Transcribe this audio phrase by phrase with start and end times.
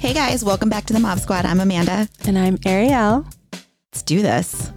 [0.00, 1.44] Hey guys, welcome back to the Mob Squad.
[1.44, 2.08] I'm Amanda.
[2.24, 3.26] And I'm Ariel.
[3.52, 4.72] Let's do this.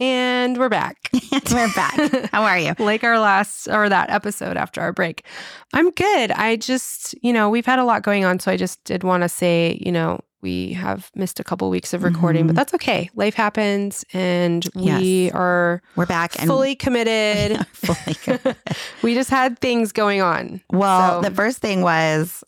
[0.00, 0.96] And we're back.
[1.52, 2.30] We're back.
[2.32, 2.72] How are you?
[2.78, 5.26] like our last or that episode after our break.
[5.74, 6.30] I'm good.
[6.30, 8.38] I just, you know, we've had a lot going on.
[8.40, 11.94] So I just did want to say, you know, we have missed a couple weeks
[11.94, 12.48] of recording, Mhm.
[12.48, 13.08] but that's okay.
[13.14, 14.82] Life happens and we
[15.26, 15.34] Yes.
[15.34, 17.66] are We're back and fully committed.
[17.72, 18.54] fully good.
[19.02, 20.60] we just had things going on.
[20.70, 22.44] Well, So- the first thing was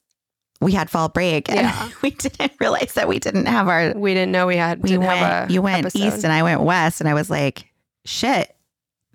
[0.60, 1.88] we had fall break and Yeah.
[2.02, 5.10] we didn't realize that we didn't have our We didn't know we had we went
[5.18, 5.98] have a you went episode.
[5.98, 7.66] east and I went west and I was like,
[8.04, 8.52] shit.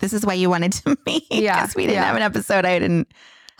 [0.00, 1.24] This is why you wanted to meet.
[1.30, 2.06] Yeah, Because we didn't yeah.
[2.06, 2.64] have an episode.
[2.64, 3.06] I didn't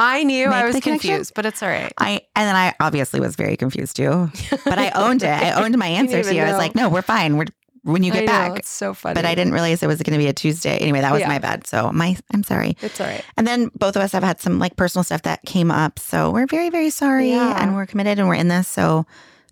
[0.04, 1.92] I knew I was confused, but it's all right.
[1.98, 4.30] I and then I obviously was very confused too.
[4.64, 5.28] But I owned it.
[5.28, 6.42] I owned my answer to you.
[6.42, 7.36] I was like, no, we're fine.
[7.36, 7.46] We're
[7.84, 8.58] when you get know, back.
[8.58, 9.14] it's so funny.
[9.14, 10.76] But I didn't realize it was going to be a Tuesday.
[10.78, 11.28] Anyway, that was Yeah.
[11.28, 11.66] my bad.
[11.66, 12.76] So my I'm sorry.
[12.80, 13.24] It's all right.
[13.36, 15.98] And then both of us have had some like personal stuff that came up.
[15.98, 17.30] So we're very, very sorry.
[17.30, 17.60] Yeah.
[17.62, 18.68] And we're committed and we're in this.
[18.68, 19.04] So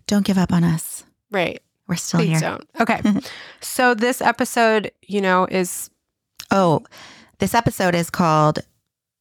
[0.07, 1.03] don't give up on us.
[1.29, 1.61] Right.
[1.87, 2.57] We're still Please here.
[2.57, 2.67] don't.
[2.79, 3.01] Okay.
[3.61, 5.89] so this episode, you know, is
[6.51, 6.83] Oh,
[7.39, 8.59] this episode is called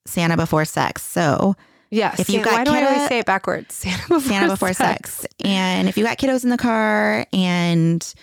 [0.07, 1.03] Santa Before Sex.
[1.03, 1.57] So
[1.91, 2.19] yes.
[2.21, 3.75] If you Santa- got why do I always say it backwards?
[3.77, 5.27] Santa before, Santa Before sex.
[5.45, 8.15] And if you got kiddos in the car and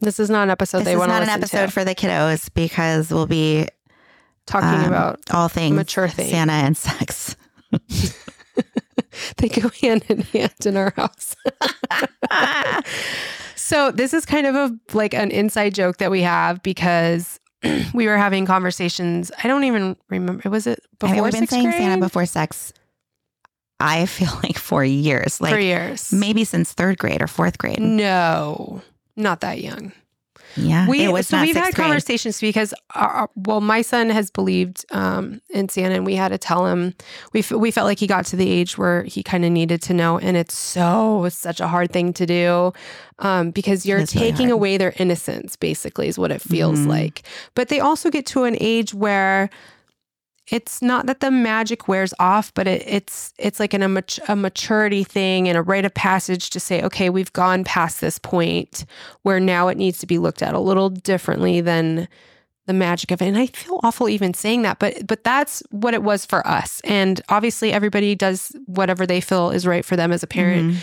[0.00, 1.72] This is not an episode this they want to not an episode to.
[1.72, 3.68] for the kiddos because we'll be
[4.46, 6.30] Talking um, about all things mature things.
[6.30, 7.34] Santa and sex.
[9.38, 11.34] they go hand in hand in our house.
[13.56, 17.40] so this is kind of a like an inside joke that we have because
[17.94, 19.30] we were having conversations.
[19.42, 20.48] I don't even remember.
[20.50, 21.76] Was it before we've been saying grade?
[21.76, 22.72] Santa before sex.
[23.78, 26.12] I feel like for years, like for years.
[26.12, 27.80] maybe since third grade or fourth grade.
[27.80, 28.82] No,
[29.16, 29.92] not that young.
[30.54, 31.86] Yeah, We it was so we've had grade.
[31.86, 36.38] conversations because our, well, my son has believed um, in Santa, and we had to
[36.38, 36.94] tell him.
[37.32, 39.82] We f- we felt like he got to the age where he kind of needed
[39.82, 42.72] to know, and it's so it's such a hard thing to do
[43.18, 44.52] um, because you're really taking hard.
[44.52, 45.56] away their innocence.
[45.56, 46.86] Basically, is what it feels Mhm.
[46.86, 47.22] like.
[47.54, 49.50] But they also get to an age where
[50.48, 54.18] it's not that the magic wears off, but it, it's it's like an, a, mat-
[54.28, 58.18] a maturity thing and a rite of passage to say, okay, we've gone past this
[58.18, 58.84] point
[59.22, 62.06] where now it needs to be looked at a little differently than
[62.66, 63.26] the magic of it.
[63.26, 66.80] And I feel awful even saying that, but but that's what it was for us.
[66.84, 70.74] And obviously, everybody does whatever they feel is right for them as a parent.
[70.74, 70.76] Mhm.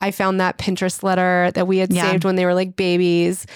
[0.00, 2.10] I found that Pinterest letter that we had Yeah.
[2.10, 3.46] saved when they were like babies.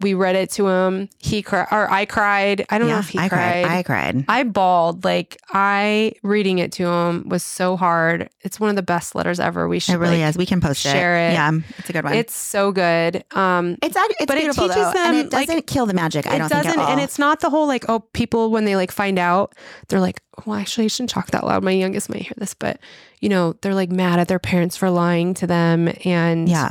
[0.00, 1.08] We read it to him.
[1.18, 2.66] He cried, or I cried.
[2.68, 3.64] I don't know if he I cried.
[3.64, 3.78] cried.
[3.78, 4.24] I cried.
[4.28, 5.04] I bawled.
[5.04, 8.28] Like I reading it to him was so hard.
[8.40, 9.68] It's one of the best letters ever.
[9.68, 10.36] We should It really like, is.
[10.36, 11.32] We can post share it.
[11.34, 12.14] Yeah, it's a good one.
[12.14, 13.24] It's so good.
[13.32, 16.26] Um it's it's but it teaches though, them, it doesn't kill the magic.
[16.26, 16.90] I it don't doesn't think at all.
[16.92, 19.54] and it's not the whole like, oh, people when they like find out,
[19.88, 21.62] they're like, well, actually I shouldn't talk that loud.
[21.62, 22.80] My youngest might hear this, but
[23.20, 25.88] you know, they're like mad at their parents for lying to them.
[26.04, 26.70] And yeah,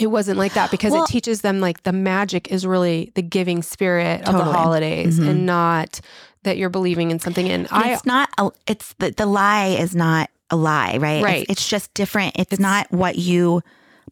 [0.00, 3.22] it wasn't like that because Well- it teaches them like the magic is really the
[3.22, 4.56] giving spirit of the Totally.
[4.56, 5.28] holidays Mhm.
[5.28, 6.00] and not
[6.42, 7.48] that you're believing in something.
[7.48, 8.28] And And I it's not.
[8.38, 11.18] A, it's the the lie is not a lie, right?
[11.18, 11.46] It's- Right.
[11.48, 12.34] It's, just different.
[12.36, 13.62] It's, It's- not what you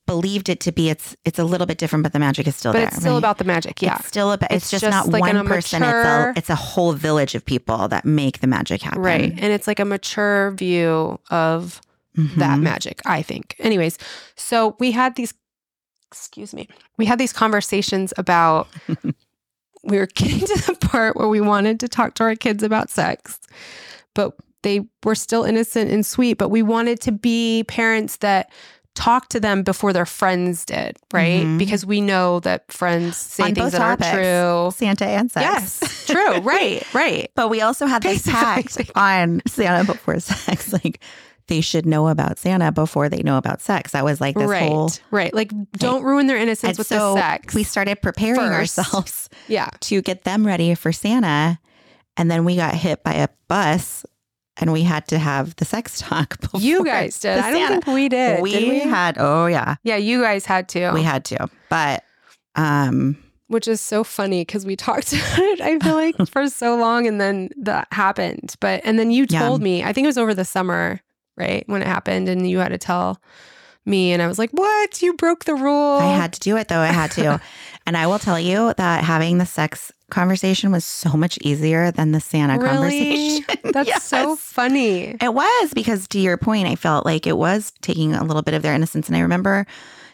[0.06, 0.88] believed it to be.
[0.90, 2.88] It's it's a little bit different, but the magic is still but there.
[2.88, 3.18] it's still right?
[3.18, 3.82] about the magic.
[3.82, 3.96] Yeah.
[3.98, 4.50] It's still about.
[4.52, 5.82] It's, It's just, just not like one person.
[5.82, 9.00] immature- It's a it's a whole village of people that make the magic happen.
[9.02, 9.32] Right.
[9.36, 11.80] And it's like a mature view of
[12.36, 12.62] that Mhm.
[12.62, 13.54] magic, I think.
[13.58, 13.96] Anyways,
[14.34, 15.32] so we had these,
[16.10, 18.68] excuse me, we had these conversations about,
[19.84, 22.90] we were getting to the part where we wanted to talk to our kids about
[22.90, 23.38] sex,
[24.14, 24.32] but
[24.62, 28.50] they were still innocent and sweet, but we wanted to be parents that
[28.94, 31.44] talk to them before their friends did, right?
[31.44, 31.56] Mhm.
[31.58, 34.08] Because we know that friends say On things that topics.
[34.08, 34.14] are
[34.64, 34.70] true.
[34.76, 35.78] Santa and sex.
[35.80, 36.38] Yes, true.
[36.40, 37.30] Right, right.
[37.36, 40.72] But we also had this pact on Santa before sex.
[40.72, 41.00] Like
[41.48, 43.92] they should know about Santa before they know about sex.
[43.92, 44.90] That was like this right, whole.
[45.10, 45.32] right.
[45.34, 47.54] Like, don't ruin their innocence with so the sex.
[47.54, 48.78] we started preparing First.
[48.78, 51.58] ourselves yeah, to get them ready for Santa,
[52.16, 54.04] and then we got hit by a bus,
[54.56, 56.40] and we had to have the sex talk.
[56.40, 57.38] Before you guys did.
[57.38, 58.40] I don't think we did.
[58.42, 58.78] we, did we?
[58.80, 59.16] had.
[59.18, 60.92] Oh yeah, yeah, you guys had to.
[60.92, 61.48] we had to.
[61.68, 62.04] But
[62.56, 63.16] um,
[63.46, 65.60] which is so funny because we talked about it.
[65.62, 68.54] I feel like for so long, and then that happened.
[68.60, 69.40] But and then you Yeah.
[69.46, 69.82] told me.
[69.82, 71.00] I think it was over the summer,
[71.38, 73.20] right, when it happened, and you had to tell
[73.86, 75.00] me, and I was like, "What?
[75.02, 76.80] You broke the rule." I had to do it though.
[76.80, 77.40] I had to.
[77.86, 82.12] and I will tell you that having the sex conversation was so much easier than
[82.12, 83.42] the Santa really.
[83.42, 83.72] conversation.
[83.72, 85.16] That's so funny.
[85.20, 88.54] It was because to your point, I felt like it was taking a little bit
[88.54, 89.08] of their innocence.
[89.08, 89.66] And I remember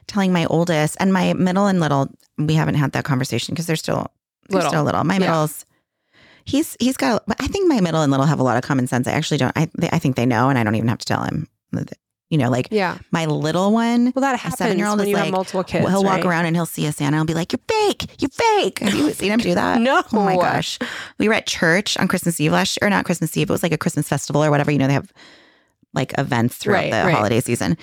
[0.08, 3.76] telling my oldest and my middle and little, we haven't had that conversation because they're
[3.76, 4.10] still
[4.50, 4.70] they're Little.
[4.70, 5.04] still little.
[5.04, 5.20] My Yeah.
[5.20, 5.64] middle's
[6.44, 8.86] he's he's got but I think my middle and little have a lot of common
[8.86, 9.06] sense.
[9.08, 11.06] I actually don't I they, I think they know and I don't even have to
[11.06, 11.48] tell him.
[12.30, 12.98] You know, like Yeah.
[13.12, 15.88] my little one, Well, that happens seven-year-old is like, multiple kids.
[15.88, 16.26] he'll walk right?
[16.26, 19.12] around and he'll see a Santa and be like, "You're fake, you're fake." Have you
[19.12, 19.80] seen him do that?
[19.80, 20.02] No.
[20.12, 20.78] Oh my gosh.
[21.18, 23.50] We were at church on Christmas Eve last year, or not Christmas Eve.
[23.50, 24.70] It was like a Christmas festival or whatever.
[24.72, 25.12] You know, they have
[25.92, 27.14] like events throughout Right, the right.
[27.14, 27.76] holiday season.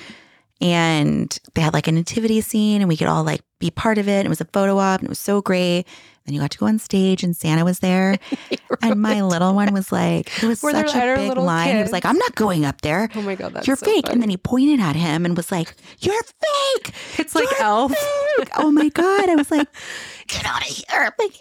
[0.60, 4.08] And they had like a nativity scene and we could all like be part of
[4.08, 4.26] it.
[4.26, 5.86] It was a photo op and it was so great.
[6.26, 8.18] Then you got to go on stage and Santa was there.
[8.84, 11.76] and my little one was like, it was Were such a big line.
[11.76, 13.10] He was like, I'm not going up there.
[13.16, 14.06] Oh my god, that's You're so fake.
[14.06, 14.14] funny.
[14.14, 16.94] And then he pointed at him and was like, You're fake.
[17.18, 17.92] it's like You're Elf.
[18.38, 19.30] fake." Oh my God.
[19.30, 19.68] I was like,
[20.28, 21.14] Get out of here.
[21.20, 21.34] Like,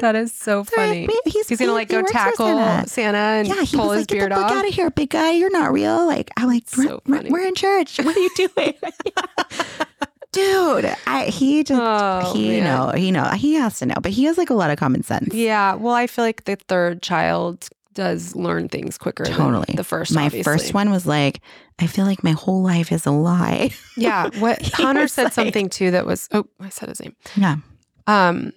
[0.00, 1.08] That is so funny.
[1.24, 2.88] He's, He's gonna like go tackle Santa.
[2.88, 4.52] Santa, and Yeah, he pull was his like, "Get beard the fuck off.
[4.52, 5.30] out of here, big guy!
[5.32, 7.30] You're not real." Like, I'm like, So we're, funny.
[7.30, 7.98] we're in church.
[7.98, 8.74] What are you doing,
[10.36, 10.96] dude?
[11.06, 12.64] I, he just Oh, he man.
[12.64, 15.02] know he know he has to know, but he has like a lot of common
[15.02, 15.34] sense.
[15.34, 15.74] Yeah.
[15.74, 19.64] Well, I feel like the third child does learn things quicker Totally.
[19.68, 20.14] than the first.
[20.14, 20.42] My obviously.
[20.52, 21.40] first one was like,
[21.78, 23.70] I feel like my whole life is a lie.
[23.96, 24.28] Yeah.
[24.38, 27.16] What Hunter said like- something too that was oh, I said his name.
[27.36, 27.56] Yeah,
[28.06, 28.52] Um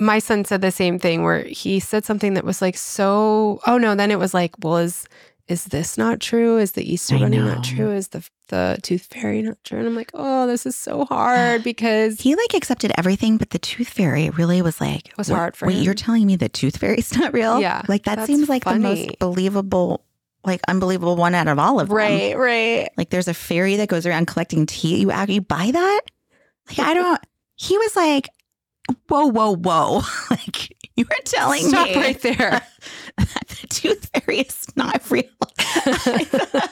[0.00, 3.78] my son said the same thing where he said something that was like so oh
[3.78, 5.06] no, then it was like, well, is
[5.48, 6.58] is this not true?
[6.58, 7.54] Is the Easter I bunny know.
[7.54, 7.90] not true?
[7.90, 9.78] Is the the tooth fairy not true?
[9.78, 13.58] And I'm like, oh, this is so hard because he like accepted everything, but the
[13.58, 16.76] tooth fairy really was like Was hard for Wait, him." you're telling me the tooth
[16.76, 17.60] fairy's not real?
[17.60, 20.04] Yeah, like that seems like the most believable,
[20.44, 21.96] like unbelievable one out of all of them.
[21.96, 22.90] right, right.
[22.98, 25.00] Like there's a fairy that goes around collecting teeth.
[25.00, 26.00] You you buy that?
[26.68, 27.20] Like I don't.
[27.60, 28.28] He was like,
[29.08, 30.02] whoa, whoa, whoa!
[30.30, 32.62] like you were telling Stop me right there.
[33.70, 35.24] Tooth fairy is not real.
[35.40, 36.68] oh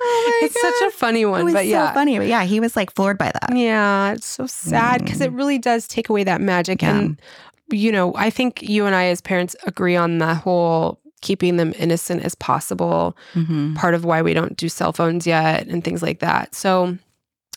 [0.00, 1.94] my it's such a funny It one, was but so yeah.
[1.94, 2.18] funny.
[2.18, 3.56] But yeah, he was like floored by that.
[3.56, 6.82] Yeah, it's so sad because it really does take away that magic.
[6.82, 6.98] Yeah.
[6.98, 7.20] And,
[7.70, 11.72] you know, I think you and I, as parents, agree on the whole keeping them
[11.78, 13.74] innocent as possible, Mhm.
[13.74, 16.54] part of why we don't do cell phones yet and things like that.
[16.54, 16.96] So,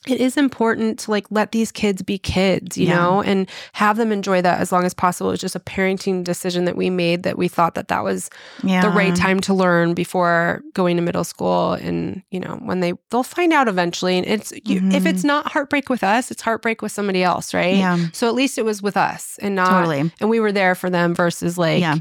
[0.07, 2.95] it is important to like let these kids be kids, you Yeah.
[2.95, 5.31] know, and have them enjoy that as long as possible.
[5.31, 8.29] It's just a parenting decision that we made that we thought that that was
[8.63, 12.79] Yeah, the right time to learn before going to middle school and you know when
[12.79, 15.27] they they'll find out eventually and it's you, if it's mm-hmm.
[15.27, 18.63] not heartbreak with us it's heartbreak with somebody else right Yeah, so at least it
[18.65, 20.11] was with us and not totally.
[20.21, 21.97] and we were there for them versus like Yeah.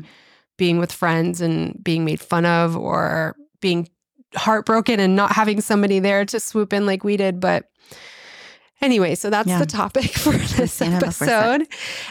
[0.56, 3.88] being with friends and being made fun of or being
[4.34, 7.64] heartbroken and not having somebody there to swoop in like we did but
[8.80, 9.58] Anyway, so that's Yeah.
[9.60, 11.28] the topic for this Stand up for a sec.
[11.28, 11.66] episode.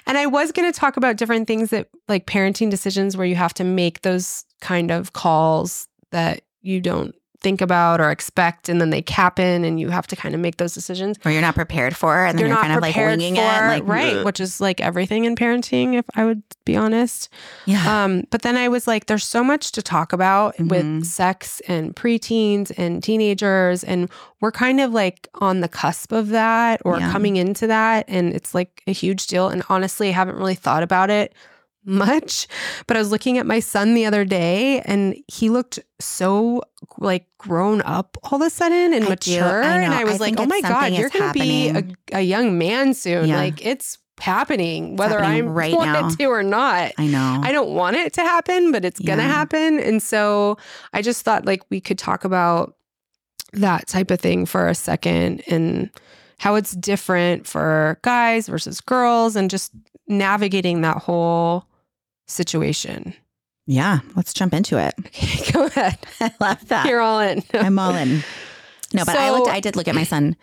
[0.05, 3.35] And I was going to talk about different things that, like parenting decisions, where you
[3.35, 8.81] have to make those kind of calls that you don't think about or expect, and
[8.81, 11.17] then they happen, and you have to kind of make those decisions.
[11.23, 13.41] Or you're not prepared for, and then You're you're, not kind of like winging for,
[13.41, 17.29] it, like right, "Ugh." which is like everything in parenting, if I would be honest.
[17.65, 20.69] Yeah, Um, but then I was like, there's so much to talk about Mhm.
[20.69, 23.83] with sex and preteens and teenagers.
[23.83, 24.09] And
[24.41, 27.11] we're kind of like on the cusp of that or Yeah.
[27.11, 28.05] coming into that.
[28.07, 29.47] And it's like a huge deal.
[29.49, 31.33] And honestly, I haven't really thought about it
[31.87, 32.47] much.
[32.85, 36.61] But I was looking at my son the other day and he looked so
[36.97, 39.63] like grown up all of a sudden and I mature.
[39.63, 39.93] I and.
[39.93, 42.93] I was I like, oh my God, you're going to be a, a young man
[42.93, 43.29] soon.
[43.29, 43.37] Yeah.
[43.37, 46.07] Like it's happening, whether happening I'm right want now.
[46.07, 46.91] it to or not.
[46.97, 47.39] I know.
[47.41, 49.79] I don't want it to happen, but it's going to happen.
[49.79, 50.57] And so
[50.93, 52.75] I just thought like we could talk about
[53.53, 55.89] that type of thing for a second and
[56.39, 59.71] how it's different for guys versus girls and just
[60.07, 61.65] navigating that whole
[62.27, 63.13] situation.
[63.65, 64.93] yeah, let's jump into it.
[65.07, 65.97] Okay, go ahead.
[66.21, 66.85] I love that.
[66.87, 67.43] You're all in.
[67.53, 68.23] I'm all in.
[68.93, 69.49] No, but I looked.
[69.49, 70.35] I did look at my son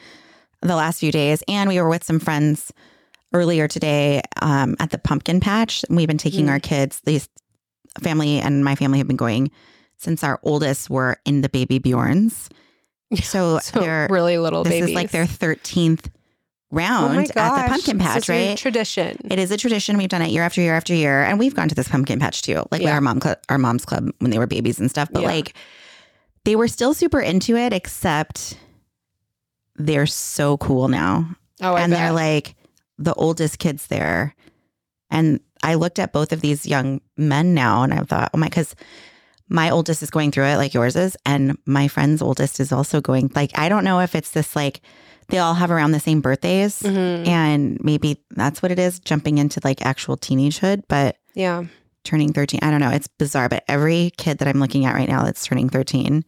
[0.60, 2.72] the last few days, and we were with some friends
[3.32, 5.84] earlier today um, at the pumpkin patch.
[5.88, 6.50] And we've been taking Mm.
[6.50, 7.00] our kids.
[7.04, 7.28] These
[8.02, 9.50] family and my family have been going
[9.96, 12.48] since our oldest were in the baby Bjorns.
[13.22, 14.88] So, So they're really little this babies.
[14.90, 16.18] is like their thirteenth oh
[16.74, 18.56] Oh round my at the pumpkin patch, right?
[18.56, 19.18] Tradition.
[19.30, 19.96] It is a tradition.
[19.96, 22.42] We've done it year after year after year, and we've gone to this pumpkin patch
[22.42, 22.94] too, like Yeah.
[22.94, 25.08] our mom, cl- our mom's club when they were babies and stuff.
[25.12, 25.28] But Yeah.
[25.28, 25.54] like,
[26.44, 28.56] they were still super into it, except
[29.76, 31.28] they're so cool now,
[31.62, 31.98] oh, I and bet.
[32.00, 32.54] they're like
[32.98, 34.34] the oldest kids there.
[35.10, 38.46] And I looked at both of these young men now, and I thought, oh my,
[38.46, 38.74] because
[39.48, 43.00] my oldest is going through it like yours is, and my friend's oldest is also
[43.00, 43.30] going.
[43.34, 44.80] Like, I don't know if it's this like
[45.28, 47.26] they all have around the same birthdays Mhm.
[47.26, 51.64] and maybe that's what it is jumping into like actual teenagehood but Yeah.
[52.04, 55.08] turning 13 i don't know it's bizarre but every kid that i'm looking at right
[55.08, 56.24] now that's turning 13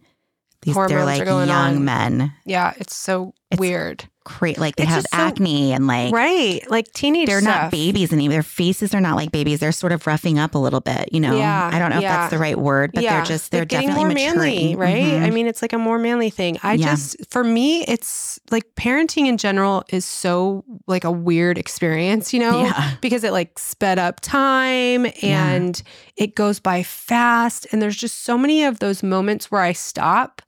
[0.62, 1.84] these Hormones they're like young on.
[1.84, 2.72] men Yeah.
[2.78, 4.04] It's so It's weird.
[4.24, 6.60] Great, like they It's have just so- acne and like right.
[6.68, 7.62] Like teenage they're stuff.
[7.62, 8.32] not babies anymore.
[8.32, 9.60] their faces are not like babies.
[9.60, 11.36] They're sort of roughing up a little bit, you know.
[11.38, 14.08] Yeah, I don't know if that's the right word, but they're just they're, definitely more
[14.08, 14.96] maturing, manly, right?
[14.96, 15.22] Mhm.
[15.22, 16.58] I mean, it's like a more manly thing.
[16.64, 16.86] I Yeah.
[16.90, 22.40] just, for me, it's like parenting in general is so like a weird experience, you
[22.40, 25.80] know, yeah, because it like sped up time and
[26.16, 27.64] it goes by fast.
[27.70, 30.42] And there's just so many of those moments where I stop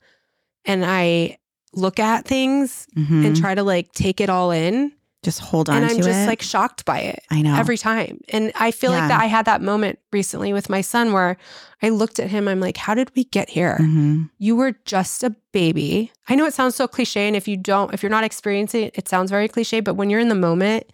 [0.65, 1.39] and I
[1.75, 3.27] look at things Mhm.
[3.27, 4.93] and try to like take it all in.
[5.25, 6.27] just hold on And I'm just it.
[6.29, 8.21] like shocked by it I know every time.
[8.29, 9.01] And I feel Yeah.
[9.01, 11.37] like that I had that moment recently with my son where
[11.83, 13.79] I looked at him, I'm like, how did we get here?
[13.81, 14.31] Mhm.
[14.39, 16.13] You were just a baby.
[16.29, 17.27] I know it sounds so cliche.
[17.27, 20.09] And if you don't, if you're not experiencing it, it sounds very cliche, but when
[20.09, 20.85] you're in the moment,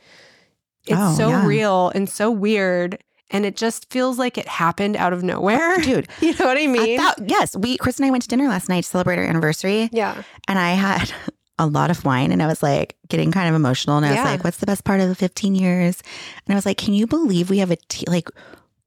[0.86, 1.46] it's Oh, so yeah.
[1.46, 2.98] real and so weird.
[3.30, 5.78] And it just feels like it happened out of nowhere.
[5.82, 6.08] dude.
[6.20, 6.98] You know what I I mean?
[6.98, 9.88] thought, yes, we Chris and I went to dinner last night to celebrate our anniversary,
[9.92, 10.22] yeah.
[10.46, 11.12] and I had
[11.58, 14.16] a lot of wine, and I was like getting kind of emotional, and I was
[14.18, 14.24] Yeah.
[14.24, 16.02] like, "What's the best part of the 15 years?"
[16.46, 18.28] And I was like, "Can you believe we have a te- like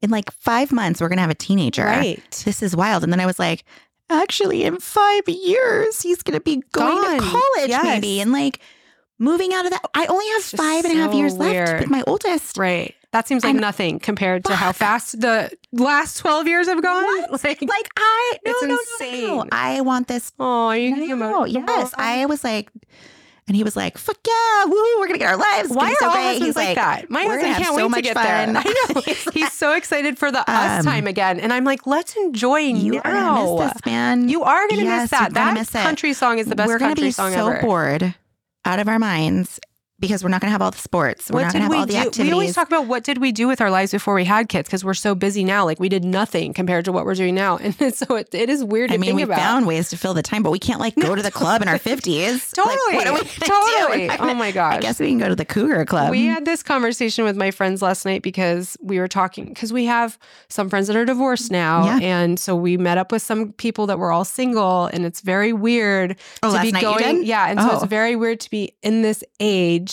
[0.02, 1.84] in like five months we're gonna have a teenager?
[1.86, 2.22] Right.
[2.46, 3.64] This is wild." And then I was like,
[4.10, 7.84] "Actually, in five years he's gonna be going to college, Yes.
[7.84, 8.60] maybe, and like."
[9.20, 11.90] Moving out of that, I only have five and a half so years left with
[11.90, 12.56] my oldest.
[12.56, 12.94] Right.
[13.14, 17.06] That seems like And- nothing compared to how fast the last 12 years have gone.
[17.32, 19.50] Like, Like I, no, It's no, no, no.
[19.52, 21.48] I want this oh, you No, emotional?
[21.48, 21.94] yes.
[21.98, 22.70] I was like,
[23.48, 25.00] and he was like, "Fuck yeah, woo!
[25.00, 25.70] We're gonna get our lives.
[25.70, 27.10] Why gonna are so all great." husbands He's like, like, that?
[27.10, 28.64] My husband can't so wait to get fun." there.
[28.66, 29.02] I know.
[29.34, 31.40] He's so excited for the us Um, time again.
[31.40, 34.28] And I'm like, let's enjoy "You are gonna miss this, man.
[34.28, 35.34] You are going to Yes, miss that.
[35.34, 37.62] That miss country song is the best We're gonna country be song so ever.
[37.62, 38.16] bored,
[38.66, 39.62] out of our minds,
[40.00, 41.30] because we're not gonna have all the sports.
[41.30, 41.98] We're What not did gonna have we all the do?
[42.00, 42.26] activities.
[42.26, 44.68] We always talk about what did we do with our lives before we had kids
[44.68, 45.66] because we're so busy now.
[45.66, 48.64] Like we did nothing compared to what we're doing now, and so it, it is
[48.64, 49.38] weird to I mean, we about.
[49.40, 51.68] found ways to fill the time, but we can't like go to the club in
[51.68, 52.52] our fifties.
[52.52, 54.08] totally, Like, what are we gonna totally.
[54.10, 54.76] We're Oh my gosh!
[54.76, 56.12] I guess we can go to the Cougar Club.
[56.12, 59.86] We had this conversation with my friends last night because we were talking because we
[59.86, 60.18] have
[60.50, 62.00] some friends that are divorced now, Yeah.
[62.02, 65.54] and so we met up with some people that were all single, and it's very
[65.54, 67.24] weird oh, to be going.
[67.26, 67.76] Yeah, and so Oh.
[67.78, 69.87] it's very weird to be in this age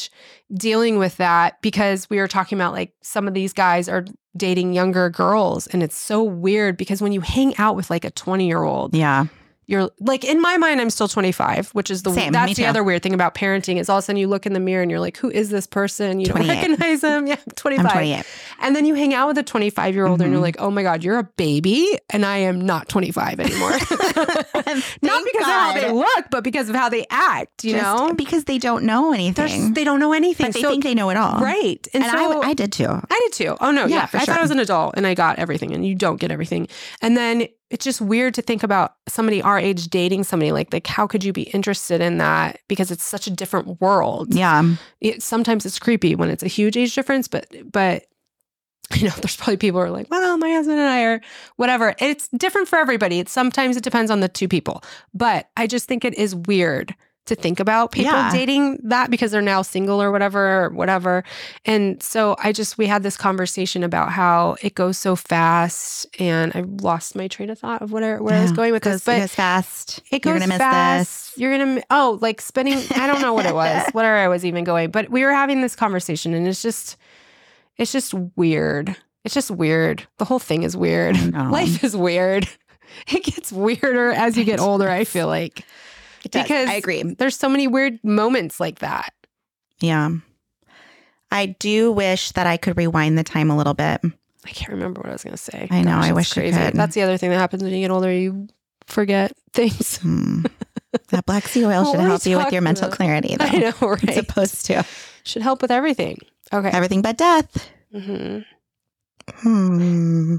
[0.53, 4.05] dealing with that because we were talking about like some of these guys are
[4.37, 8.11] dating younger girls, and it's so weird because when you hang out with like a
[8.11, 9.27] twenty year old, Yeah,
[9.67, 12.69] you're like in my mind i'm still 25 which is the Same, that's the too.
[12.69, 14.83] other weird thing about parenting is all of a sudden you look in the mirror
[14.83, 17.93] and you're like who is this person you don't recognize them yeah I'm 25 I'm
[17.93, 18.25] 28.
[18.61, 20.43] and then you hang out with a 25 year old and you're Mhm.
[20.43, 23.71] like oh my god you're a baby and i am not 25 anymore
[25.03, 28.15] not because of how they look but because of how they act you Just know
[28.15, 30.95] because they don't know anything, s- they don't know anything but they so think they
[30.95, 31.41] know it all.
[31.41, 32.87] right and, And, so I did too.
[32.89, 33.57] I did too.
[33.61, 34.39] Oh no, Yeah, yeah, I thought.
[34.39, 36.69] I was an adult and I got everything, and you don't get everything.
[37.01, 40.87] And then it's just weird to think about somebody our age dating somebody like like
[40.87, 44.35] how could you be interested in that because it's such a different world.
[44.35, 44.75] Yeah.
[45.01, 48.07] It, sometimes it's creepy when it's a huge age difference, but but
[48.95, 51.21] you know, there's probably people who are like, well, my husband and I are
[51.57, 51.95] whatever.
[51.99, 53.19] It's different for everybody.
[53.19, 54.83] It's sometimes it depends on the two people.
[55.15, 56.95] But I just think it is weird
[57.27, 58.31] to think about people Yeah.
[58.31, 61.25] dating that because they're now single or whatever or whatever.
[61.65, 66.53] And so I just we had this conversation about how it goes so fast and
[66.55, 69.05] I lost my train of thought of I, where I was going with Goes, this.
[69.05, 70.01] But it goes fast.
[70.11, 71.31] it goes You're gonna miss fast.
[71.31, 71.39] this.
[71.41, 72.79] You're gonna oh, like spending.
[72.95, 75.63] I don't know what it was, where I was even going, but we were having
[75.63, 76.97] this conversation, and it's just,
[77.79, 78.95] it's just weird.
[79.25, 80.07] It's just weird.
[80.19, 81.17] The whole thing is weird.
[81.35, 82.49] Life is weird.
[83.09, 84.89] It gets weirder as you get older.
[84.89, 85.65] I feel like
[86.25, 86.43] It does.
[86.45, 87.03] because I agree.
[87.03, 89.13] there's so many weird moments like that.
[89.81, 90.11] Yeah.
[91.31, 94.01] I do wish that I could rewind the time a little bit.
[94.47, 95.69] I can't remember what I was gonna say.
[95.71, 96.75] I know, I it's wish I could.
[96.75, 98.13] That's the other thing that happens when you get older.
[98.13, 98.47] You
[98.87, 99.99] forget things.
[99.99, 100.45] Hmm.
[101.09, 102.97] that black seed oil should help you with your mental about?
[102.97, 103.45] clarity, though.
[103.47, 104.15] I know, It's right?
[104.15, 104.85] supposed to.
[105.25, 106.19] Should help with everything.
[106.53, 106.69] Okay.
[106.71, 107.69] Everything but death.
[107.93, 108.41] Mm-hmm.
[109.37, 110.37] Hmm.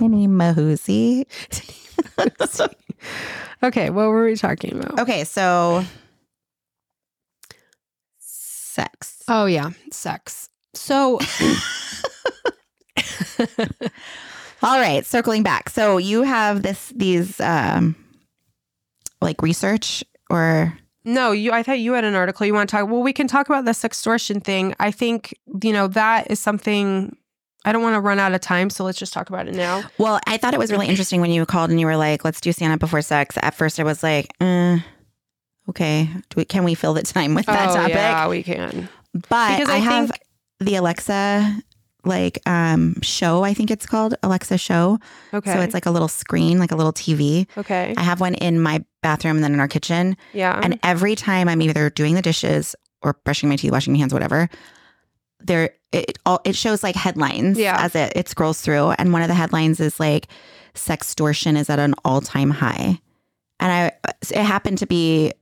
[0.00, 1.26] Any mahoozy.
[3.62, 3.90] Okay.
[3.90, 5.00] What were we talking about?
[5.00, 5.84] Okay, so
[8.18, 9.22] sex.
[9.28, 10.48] Oh yeah, sex.
[10.74, 11.18] So
[14.62, 15.68] All right, circling back.
[15.68, 17.96] So you have this these um
[19.20, 21.52] like research or no, you.
[21.52, 22.88] I thought you had an article you want to talk.
[22.88, 24.74] Well, we can talk about this extortion thing.
[24.80, 27.16] I think you know that is something.
[27.64, 29.82] I don't want to run out of time, so let's just talk about it now.
[29.98, 32.40] well, I thought it was really interesting when you called and you were like, "Let's
[32.40, 34.78] do Santa before sex." At first, I was like, uh,
[35.68, 38.88] "Okay, do we, can we fill the time with that oh topic?" yeah, we can.
[39.28, 40.20] But Because I, I have think-
[40.60, 41.62] the Alexa
[42.06, 44.98] like um show, I think it's called Alexa Show.
[45.32, 45.52] Okay.
[45.54, 47.46] So it's like a little screen, like a little TV.
[47.56, 47.94] okay.
[47.96, 50.16] I have one in my bathroom and then in our kitchen.
[50.34, 50.60] yeah.
[50.62, 54.12] And every time I'm either doing the dishes or brushing my teeth, washing my hands,
[54.12, 54.50] whatever,
[55.44, 57.76] there it all it shows like headlines Yeah.
[57.78, 60.26] as it it scrolls through, and one of the headlines is like
[60.74, 62.98] sextortion is at an all time high,
[63.60, 65.32] and I uh, it happened to be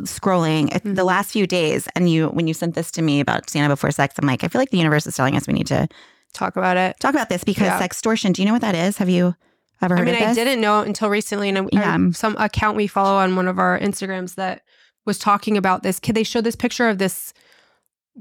[0.00, 0.94] scrolling it- mm-hmm.
[0.94, 3.90] the last few days, and you when you sent this to me about Santa before
[3.90, 5.88] sex, I'm like I feel like the universe is telling us we need to
[6.32, 6.98] Talk about it.
[6.98, 7.78] talk about this because Yeah.
[7.80, 8.32] sextortion.
[8.32, 8.96] Do you know what that is?
[8.96, 9.34] Have you
[9.82, 10.38] ever heard I mean, of this?
[10.38, 11.98] I didn't know until recently, and Yeah.
[12.12, 14.62] Some account we follow on one of our Instagrams that
[15.04, 16.14] was talking about this kid.
[16.14, 17.34] They showed this picture of this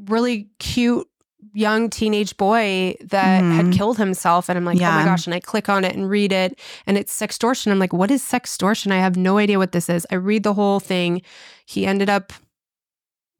[0.07, 1.07] really cute
[1.53, 3.74] young teenage boy that had Mhm.
[3.75, 5.25] killed himself, and I'm like, oh my gosh!
[5.25, 6.57] And I click on it and read it,
[6.88, 7.71] and it's sextortion.
[7.71, 8.91] I'm like, what is sextortion?
[8.91, 10.05] I have no idea what this is.
[10.12, 11.21] I read the whole thing.
[11.65, 12.31] He ended up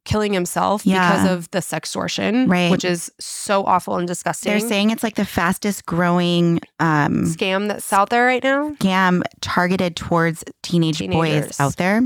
[0.04, 1.12] killing himself Yeah.
[1.12, 2.72] because of the sextortion, Right.
[2.72, 4.52] which is so awful and disgusting.
[4.52, 8.72] They're saying it's like the fastest growing um, scam that's out there right now.
[8.80, 12.02] scam targeted towards teenage boys out there.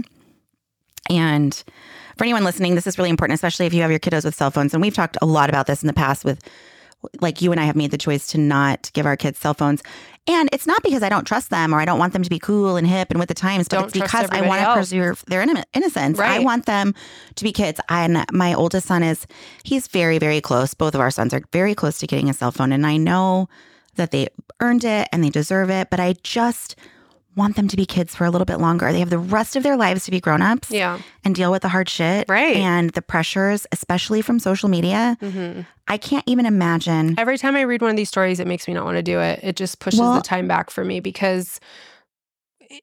[1.10, 1.64] And
[2.18, 4.52] for anyone listening, this is really important, especially if you have your kiddos with cell
[4.52, 4.74] phones.
[4.74, 6.42] And we've talked a lot about this in the past with
[7.22, 9.84] like you and I have made the choice to not give our kids cell phones.
[10.28, 12.40] And it's not because I don't trust them or I don't want them to be
[12.40, 15.24] cool and hip and with the times, but Don't it's because I want to preserve
[15.28, 16.20] their inno- innocence.
[16.20, 16.96] I want them
[17.36, 17.80] to be kids.
[17.90, 19.28] And my oldest son is,
[19.64, 20.74] he's very, very close.
[20.74, 22.72] Both of our sons are very close to getting a cell phone.
[22.72, 23.50] And I know
[23.96, 24.30] that they
[24.60, 26.76] earned it and they deserve it, but I just
[27.36, 28.92] want them to be kids for a little bit longer.
[28.92, 31.00] They have the rest of their lives to be grown-ups Yeah.
[31.24, 32.56] and deal with the hard shit Right.
[32.56, 35.18] and the pressures, especially from social media.
[35.20, 37.14] hmm I can't even imagine.
[37.20, 39.20] Every time I read one of these stories, it makes me not want to do
[39.20, 39.40] it.
[39.44, 41.60] It just pushes Well- the time back for me because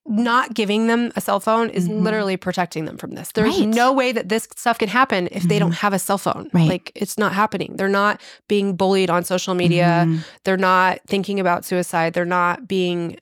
[0.07, 2.03] not giving them a cell phone is Mhm.
[2.03, 3.33] literally protecting them from this.
[3.33, 3.69] There's Right.
[3.69, 6.49] no way that this stuff can happen if they don't have a cell phone.
[6.53, 6.69] Right.
[6.69, 7.75] Like it's not happening.
[7.77, 10.05] They're not being bullied on social media.
[10.07, 10.25] Mhm.
[10.45, 12.13] They're not thinking about suicide.
[12.15, 13.17] They're not being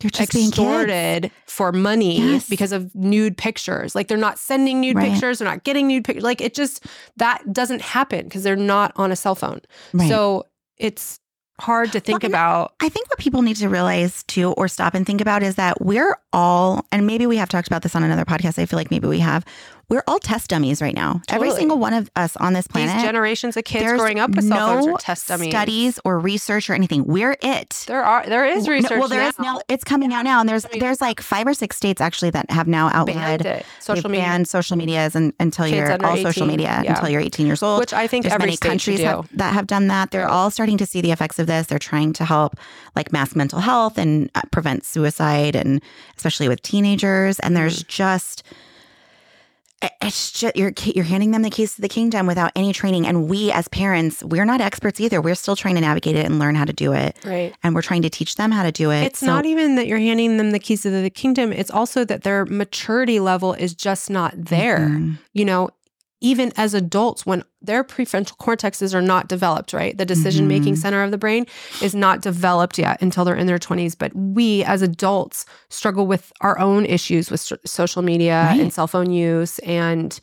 [0.00, 2.48] They're just extorted for money Yes.
[2.48, 3.94] because of nude pictures.
[3.96, 5.10] Like they're not sending nude Right.
[5.10, 6.22] pictures, they're not getting nude pictures.
[6.22, 6.84] Like it just
[7.16, 9.60] that doesn't happen because they're not on a cell phone.
[9.92, 10.08] Right.
[10.08, 11.18] So it's
[11.60, 12.74] hard to think and about.
[12.78, 15.80] I think what people need to realize too, or stop and think about, is that
[15.84, 18.60] we're all, and maybe we have talked about this on another podcast.
[18.60, 19.44] I feel like maybe we have.
[19.90, 21.22] We're all test dummies right now.
[21.30, 22.94] Every single one of us on this planet.
[22.96, 25.48] These generations of kids growing up with cell phones no are test dummies.
[25.50, 27.06] studies or research or anything.
[27.06, 27.84] We're it.
[27.86, 28.98] There are there is No, research.
[28.98, 29.60] well, there is now.
[29.66, 32.28] It's coming out now, and there's I mean- there's like five or six states actually
[32.30, 33.64] that have now outlawed.
[33.80, 36.92] Social media, banned social medias and, until Kids you're all social media yeah.
[36.94, 37.80] until you're 18 years old.
[37.80, 40.10] which I think There's every many countries have, that have done that.
[40.10, 41.66] They're all starting to see the effects of this.
[41.68, 42.56] They're trying to help
[42.94, 45.80] like mass mental health and uh, prevent suicide, and
[46.18, 47.38] especially with teenagers.
[47.40, 47.88] And there's Mm.
[47.88, 48.42] just
[50.02, 53.06] it's just you're you're handing them the keys to the kingdom without any training.
[53.06, 55.20] And we as parents, we're not experts either.
[55.20, 57.16] We're still trying to navigate it and learn how to do it.
[57.24, 57.54] right.
[57.62, 59.02] And we're trying to teach them how to do it.
[59.04, 61.52] It's So- not even that you're handing them the keys to the kingdom.
[61.52, 64.88] It's also that their maturity level is just not there.
[64.90, 65.18] Mhm.
[65.32, 65.70] You know,
[66.20, 69.96] even as adults, when their prefrontal cortexes are not developed, right?
[69.96, 70.78] The decision making Mhm.
[70.78, 71.46] center of the brain
[71.80, 73.94] is not developed yet until they're in their 20s.
[73.94, 78.60] But we as adults struggle with our own issues with so- social media Right.
[78.60, 79.58] and cell phone use.
[79.60, 80.18] And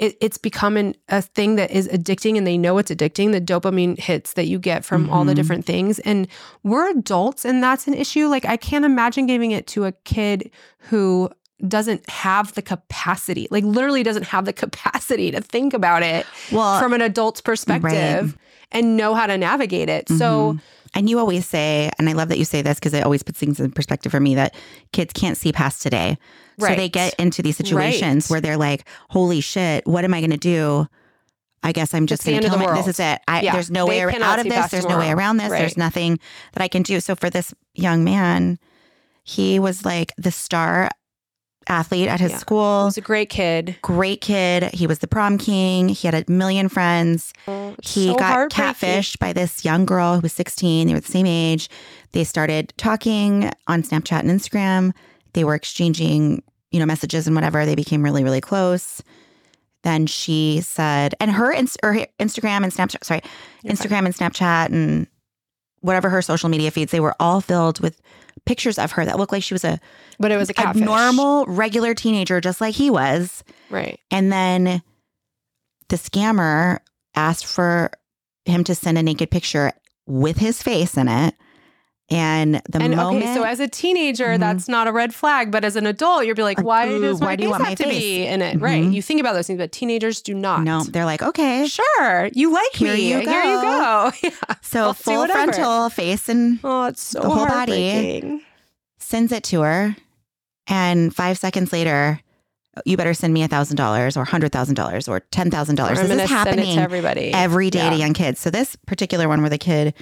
[0.00, 3.98] it, it's becoming a thing that is addicting and they know it's addicting the dopamine
[3.98, 5.36] hits that you get from all the Mhm.
[5.36, 6.28] different things and
[6.62, 10.52] we're adults and that's an issue like i can't imagine giving it to a kid
[10.90, 11.28] who
[11.66, 16.78] doesn't have the capacity like literally doesn't have the capacity to think about it well
[16.80, 18.36] from an adult's perspective
[18.70, 20.60] and know how to navigate it so Mhm.
[20.94, 23.38] and you always say, and I love that you say this because it always puts
[23.38, 24.54] things in perspective for me that
[24.92, 26.16] kids can't see past today.
[26.58, 28.30] So they get into these situations Right.
[28.34, 30.86] where they're like, "Holy shit, what am I going to do?"
[31.62, 32.74] I guess I'm just going to kill my.
[32.76, 33.20] This is it.
[33.28, 34.70] I, Yeah, there's no they way out of this.
[34.70, 35.50] There's no way around this.
[35.50, 35.58] Right.
[35.60, 36.18] There's nothing
[36.54, 37.00] that I can do.
[37.00, 38.58] So for this young man,
[39.24, 40.88] he was like the star
[41.68, 42.38] athlete at his Yeah.
[42.38, 42.86] school.
[42.86, 44.64] he's a great kid Great kid.
[44.74, 45.88] He was the prom king.
[45.88, 47.32] He had a million friends.
[47.46, 50.86] It's He so got catfished by this young girl who was 16.
[50.88, 51.68] They were the same age.
[52.12, 54.92] They started talking on Snapchat and Instagram.
[55.34, 57.66] They were exchanging, you know, messages and whatever.
[57.66, 59.02] They became really, really close.
[59.84, 63.20] Then she said, and her, ins- or her Instagram and Snapchat, sorry,
[63.62, 63.88] You're fine.
[63.90, 65.06] Instagram and Snapchat and
[65.80, 68.00] whatever her social media feeds, they were all filled with
[68.48, 69.78] pictures of her that looked like she was a,
[70.18, 73.44] but it was a a normal, regular teenager, just like he was.
[73.70, 74.00] right.
[74.10, 74.82] And then
[75.88, 76.78] the scammer
[77.14, 77.90] asked for
[78.46, 79.72] him to send a naked picture
[80.06, 81.34] with his face in it
[82.10, 84.38] And the and moment, okay, so as a teenager, Mhm.
[84.40, 87.00] that's not a red flag, but as an adult, you'll be like, Like, why ooh,
[87.02, 87.98] does my why do you want have my to face?
[87.98, 88.58] be in it?
[88.62, 88.82] Right.
[88.82, 88.94] Mhm.
[88.94, 90.62] You think about those things, but teenagers do not.
[90.62, 91.66] no, they're like, okay.
[91.66, 92.30] Sure.
[92.32, 93.10] You like Here me.
[93.12, 94.12] you Here you go.
[94.22, 94.30] Yeah.
[94.62, 98.42] So do full frontal face and Oh, it's so The whole body.
[98.98, 99.96] sends it to her.
[100.66, 102.20] And five seconds later,
[102.86, 105.98] you better send me a thousand dollars or hundred thousand dollars or $10,000.
[106.08, 107.32] This is happening to everybody.
[107.34, 108.40] every day to young kids.
[108.40, 109.94] So this particular one where the kid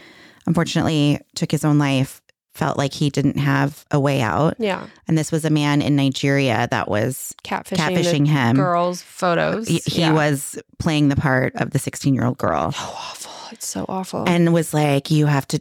[0.47, 2.23] unfortunately took his own life
[2.55, 4.55] felt like he didn't have a way out.
[4.59, 4.87] Yeah.
[5.07, 8.57] And this was a man in Nigeria that was Catfishing, catfishing him.
[8.57, 9.69] girls' photos.
[9.69, 10.13] He, he Yeah.
[10.15, 13.33] was playing the part of the 16 year old girl so awful.
[13.53, 14.25] It's so awful.
[14.27, 15.61] and was like, you have to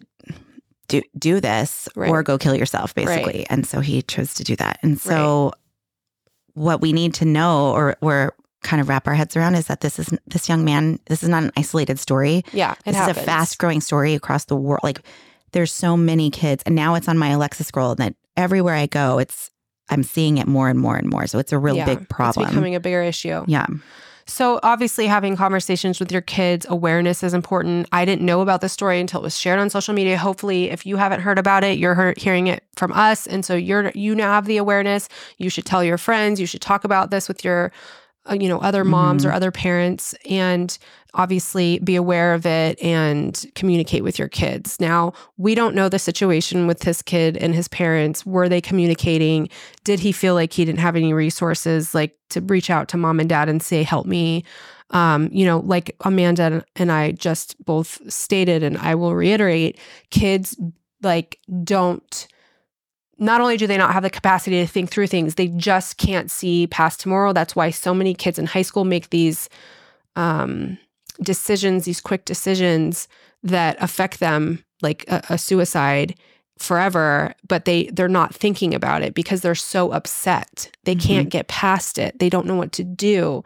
[0.87, 2.09] do, do this Right.
[2.09, 3.45] or go kill yourself, basically.
[3.49, 4.79] And so he chose to do that.
[4.81, 5.51] And so
[6.53, 8.33] what we need to know or, or
[8.65, 11.29] kind of wrap our heads around is that this is this young man, this is
[11.29, 12.43] not an isolated story.
[12.51, 13.17] yeah, it this happens.
[13.17, 14.81] is a fast growing story across the world.
[14.83, 15.01] Like
[15.53, 17.91] there's so many kids, and now it's on my Alexa scroll.
[17.91, 19.51] And that everywhere I go, it's
[19.89, 21.27] I'm seeing it more and more and more.
[21.27, 22.45] So it's a real Yeah, big problem.
[22.45, 23.43] It's becoming a bigger issue.
[23.47, 23.67] yeah,
[24.25, 27.87] So obviously having conversations with your kids, awareness is important.
[27.91, 30.17] I didn't know about this story until it was shared on social media.
[30.17, 33.91] Hopefully, if you haven't heard about it, you're hearing it from us, and so you're
[33.93, 35.07] you now have the awareness.
[35.37, 36.39] You should tell your friends.
[36.41, 37.71] You should talk about this with your,
[38.31, 39.29] you know, other moms Mhm.
[39.29, 40.77] or other parents, and
[41.13, 44.77] obviously be aware of it and communicate with your kids.
[44.79, 48.25] Now, we don't know the situation with this kid and his parents.
[48.25, 49.47] Were they communicating?
[49.85, 53.19] Did he feel like he didn't have any resources like to reach out to mom
[53.21, 54.43] and dad and say, help me?
[54.91, 59.79] Um, you know, like Amanda and I just both stated, and I will reiterate,
[60.11, 60.57] kids
[61.01, 62.27] like don't
[63.17, 66.29] not only do they not have the capacity to think through things, they just can't
[66.29, 67.33] see past tomorrow.
[67.33, 69.49] That's why so many kids in high school make these
[70.15, 70.77] um,
[71.21, 73.07] decisions, these quick decisions
[73.43, 76.15] that affect them, like a, a suicide
[76.57, 80.69] forever but they they're not thinking about it because they're so upset.
[80.85, 82.17] They can't get past it.
[82.19, 83.43] They don't know what to do.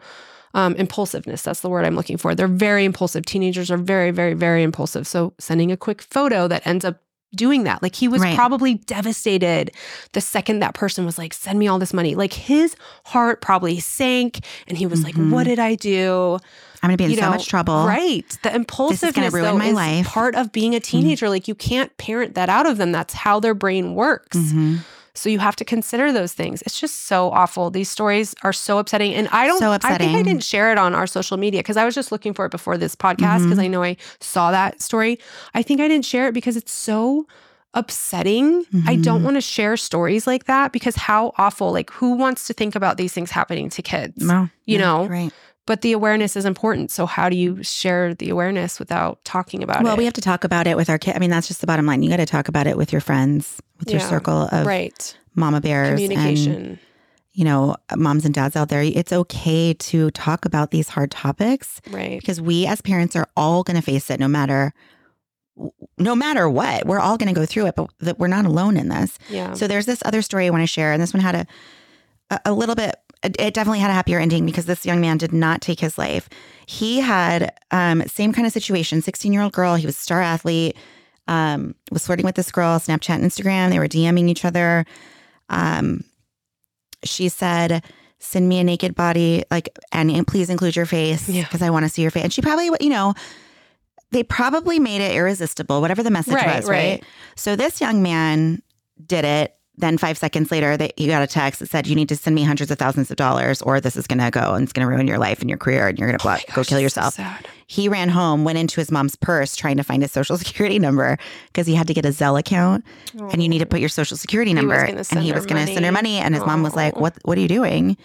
[0.52, 2.34] Um, impulsiveness that's the word i'm looking for.
[2.34, 3.24] They're very impulsive.
[3.24, 5.06] Teenagers are very very very impulsive.
[5.06, 7.00] So sending a quick photo that ends up
[7.34, 8.34] doing that like he was Right.
[8.34, 9.70] probably devastated
[10.12, 13.78] the second that person was like send me all this money like his heart probably
[13.80, 15.04] sank and he was Mhm.
[15.04, 16.38] like what did i do
[16.82, 17.84] I'm going to be in you so know, much trouble.
[17.84, 18.24] Right.
[18.42, 20.04] The impulsiveness ruin though, my is life.
[20.06, 20.08] Mm-hmm.
[20.14, 21.28] part of being a teenager.
[21.28, 22.90] Like you can't parent that out of them.
[22.90, 24.38] That's how their brain works.
[24.38, 24.78] Mhm.
[25.20, 26.62] So you have to consider those things.
[26.62, 27.70] It's just so awful.
[27.70, 29.14] These stories are so upsetting.
[29.14, 30.08] And I don't So upsetting.
[30.08, 32.32] I think I didn't share it on our social media because I was just looking
[32.34, 33.62] for it before this podcast because Mhm.
[33.64, 35.18] I know I saw that story.
[35.54, 37.26] I think I didn't share it because it's so
[37.74, 38.64] upsetting.
[38.86, 39.24] I don't Mhm.
[39.24, 41.70] want to share stories like that because how awful.
[41.72, 44.26] Like who wants to think about these things happening to kids?
[44.26, 45.32] Well, You yeah, know, right.
[45.70, 46.90] But the awareness is important.
[46.90, 49.84] So how do you share the awareness without talking about Well, it?
[49.84, 51.14] Well, we have to talk about it with our kid.
[51.14, 52.02] I mean, that's just the bottom line.
[52.02, 55.60] You got to talk about it with your friends, with your circle of right mama
[55.60, 56.54] bears, communication.
[56.54, 56.78] and
[57.34, 58.82] you know, moms and dads out there.
[58.82, 62.18] It's okay to talk about these hard topics right.
[62.18, 64.74] because we as parents are all going to face it, no matter
[65.98, 66.84] no matter what.
[66.84, 69.20] We're all going to go through it, but that we're not alone in this.
[69.28, 69.54] Yeah.
[69.54, 71.46] So there's this other story I want to share, and this one had
[72.28, 72.96] a, a little bit.
[73.22, 76.28] It definitely had a happier ending because this young man did not take his life.
[76.66, 79.02] He had um, same kind of situation.
[79.02, 79.74] 16 year old girl.
[79.74, 80.76] He was a star athlete.
[81.28, 83.68] Um, was flirting with this girl, Snapchat, Instagram.
[83.70, 84.84] They were DMing each other.
[85.50, 86.02] Um,
[87.04, 87.84] she said,
[88.18, 91.42] "Send me a naked body, like, and please include your face Yeah.
[91.42, 93.14] because I want to see your face." And she probably, you know,
[94.12, 96.76] they probably made it irresistible, whatever the message Right, was, right?
[97.00, 97.04] right.
[97.36, 98.62] So this young man
[99.06, 99.54] did it.
[99.80, 102.42] Then five seconds later, he got a text that said, "You need to send me
[102.44, 104.90] hundreds of thousands of dollars, or this is going to go and it's going to
[104.92, 106.68] ruin your life and your career, and you're going to Oh go gosh, kill that's
[106.68, 107.18] so yourself."
[107.66, 111.18] he ran home, went into his mom's purse trying to find his social security number
[111.46, 112.84] because he had to get a Zelle account,
[113.32, 114.74] and you need to put your social security number.
[114.74, 116.18] and he was going to send her money.
[116.18, 117.16] and his mom was like, "What?
[117.24, 117.96] What are you doing?"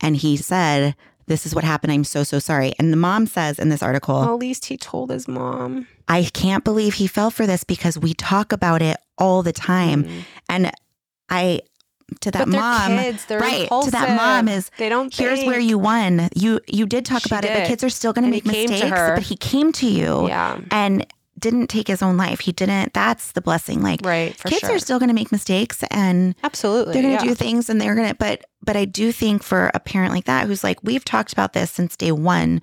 [0.00, 0.94] And he said,
[1.26, 1.92] "This is what happened.
[1.92, 4.76] I'm so so sorry." And the mom says in this article, Well, at least he
[4.76, 5.86] told his mom.
[6.08, 10.04] I can't believe he fell for this because we talk about it all the time.
[10.04, 10.10] Mm.
[10.48, 10.72] And
[11.32, 11.60] I,
[12.20, 13.24] to that mom, kids.
[13.24, 15.14] They're right, to that mom is, they don't.
[15.14, 15.50] here's think.
[15.50, 16.28] where you won.
[16.36, 17.60] You you did talk She about it, did.
[17.60, 18.90] but kids are still going to make he came to mistakes.
[19.14, 20.60] But he came to you Yeah.
[20.70, 21.06] and
[21.38, 22.40] didn't take his own life.
[22.40, 22.92] He didn't.
[22.92, 23.82] That's the blessing.
[23.82, 24.36] Like Right.
[24.44, 24.74] Kids sure.
[24.74, 26.92] are still going to make mistakes and Absolutely.
[26.92, 27.20] they're going yeah.
[27.20, 28.14] to do things and they're going to.
[28.14, 31.52] But but I do think for a parent like that who's like we've talked about
[31.54, 32.60] this since day one.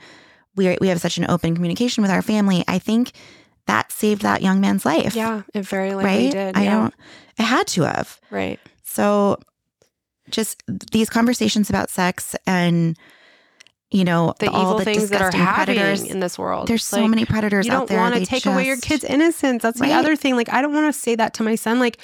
[0.56, 2.64] We we have such an open communication with our family.
[2.68, 3.14] I think
[3.70, 5.16] that saved that young man's life.
[5.16, 5.44] Yeah.
[5.54, 6.32] It very likely right.
[6.32, 6.58] did.
[6.58, 6.72] I yeah.
[6.72, 6.94] don't.
[7.38, 8.20] It had to have.
[8.32, 8.60] Right.
[8.84, 9.40] So
[10.30, 12.98] just these conversations about sex and
[13.92, 16.04] you know, the all evil the things that are happening predators.
[16.04, 16.68] in this world.
[16.68, 17.98] There's so Like, many predators out there.
[17.98, 19.64] you don't want to take away your kids' innocence.
[19.64, 20.36] That's the other thing.
[20.36, 21.80] Like, I don't want to say that to my son.
[21.80, 21.98] Like,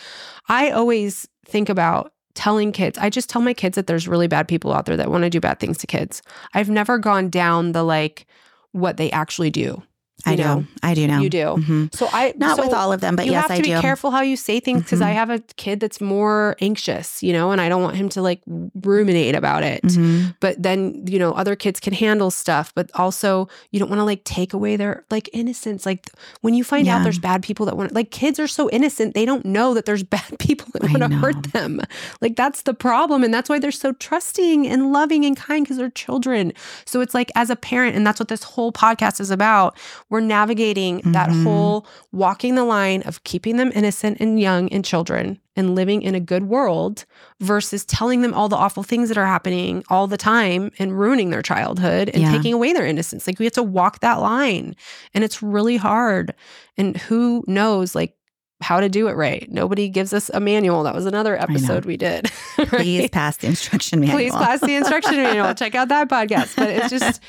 [0.49, 4.47] I always think about telling kids, I just tell my kids that there's really bad
[4.47, 6.23] people out there that want to do bad things to kids.
[6.55, 8.25] I've never gone down the like
[8.71, 9.83] what they actually do.
[10.25, 10.65] I you do.
[10.81, 11.19] I do know.
[11.19, 11.45] You do.
[11.57, 11.93] Mhm.
[11.95, 13.73] So I Not so with all of them, but you yes, have to I be
[13.73, 13.81] do.
[13.81, 15.15] careful how you say things because I Mhm.
[15.15, 18.41] have a kid that's more anxious, you know, and I don't want him to like
[18.83, 20.35] ruminate about it Mhm.
[20.39, 24.03] but then you know other kids can handle stuff but also you don't want to
[24.03, 26.09] like take away their like innocence like
[26.41, 29.25] when you find out there's bad people that want like kids are so innocent they
[29.25, 31.81] don't know that there's bad people that want to hurt them
[32.21, 35.77] like that's the problem and that's why they're so trusting and loving and kind because
[35.77, 36.51] they're children
[36.85, 39.75] so it's like as a parent and that's what this whole podcast is about
[40.15, 41.43] we're navigating that Mhm.
[41.43, 46.15] whole walking the line of keeping them innocent and young and children and living in
[46.15, 47.03] a good world
[47.41, 51.31] versus telling them all the awful things that are happening all the time and ruining
[51.31, 52.31] their childhood and Yeah.
[52.31, 53.27] taking away their innocence.
[53.27, 54.73] Like we have to walk that line
[55.13, 56.33] and it's really hard.
[56.77, 58.13] And who knows like
[58.61, 59.45] how to do it right?
[59.51, 60.83] Nobody gives us a manual.
[60.83, 62.31] That was another episode we did.
[62.67, 64.17] Please pass the instruction manual.
[64.17, 65.53] Please pass the instruction manual.
[65.53, 66.55] Check out that podcast.
[66.55, 67.21] But it's just,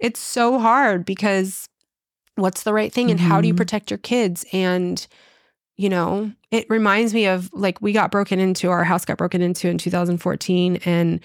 [0.00, 1.68] it's so hard because
[2.36, 3.58] what's the right thing and how do you Mhm.
[3.58, 4.44] protect your kids?
[4.52, 5.06] And,
[5.76, 9.40] you know, it reminds me of like we got broken into, our house got broken
[9.42, 10.76] into in 2014.
[10.84, 11.20] And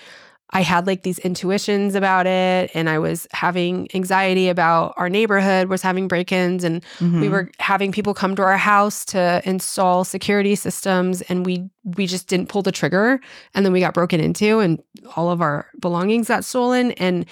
[0.51, 2.71] I had like these intuitions about it.
[2.73, 6.63] And I was having anxiety about our neighborhood was having break ins.
[6.63, 7.21] And Mhm.
[7.21, 12.05] we were having people come to our house to install security systems and we we
[12.05, 13.19] just didn't pull the trigger
[13.55, 14.79] and then we got broken into and
[15.15, 17.25] all of our belongings got stolen and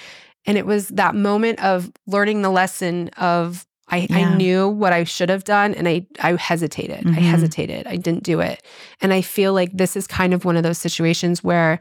[0.47, 5.03] and it was that moment of learning the lesson of I, I knew what I
[5.05, 7.07] should have done and I I hesitated.
[7.07, 7.21] I Mhm.
[7.31, 7.87] hesitated.
[7.87, 8.61] I didn't do it.
[9.01, 11.79] And I feel like this is kind of one of those situations where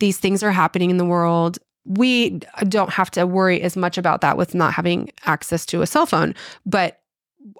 [0.00, 1.58] these things are happening in the world.
[1.84, 5.86] We don't have to worry as much about that with not having access to a
[5.86, 6.34] cell phone.
[6.66, 7.00] But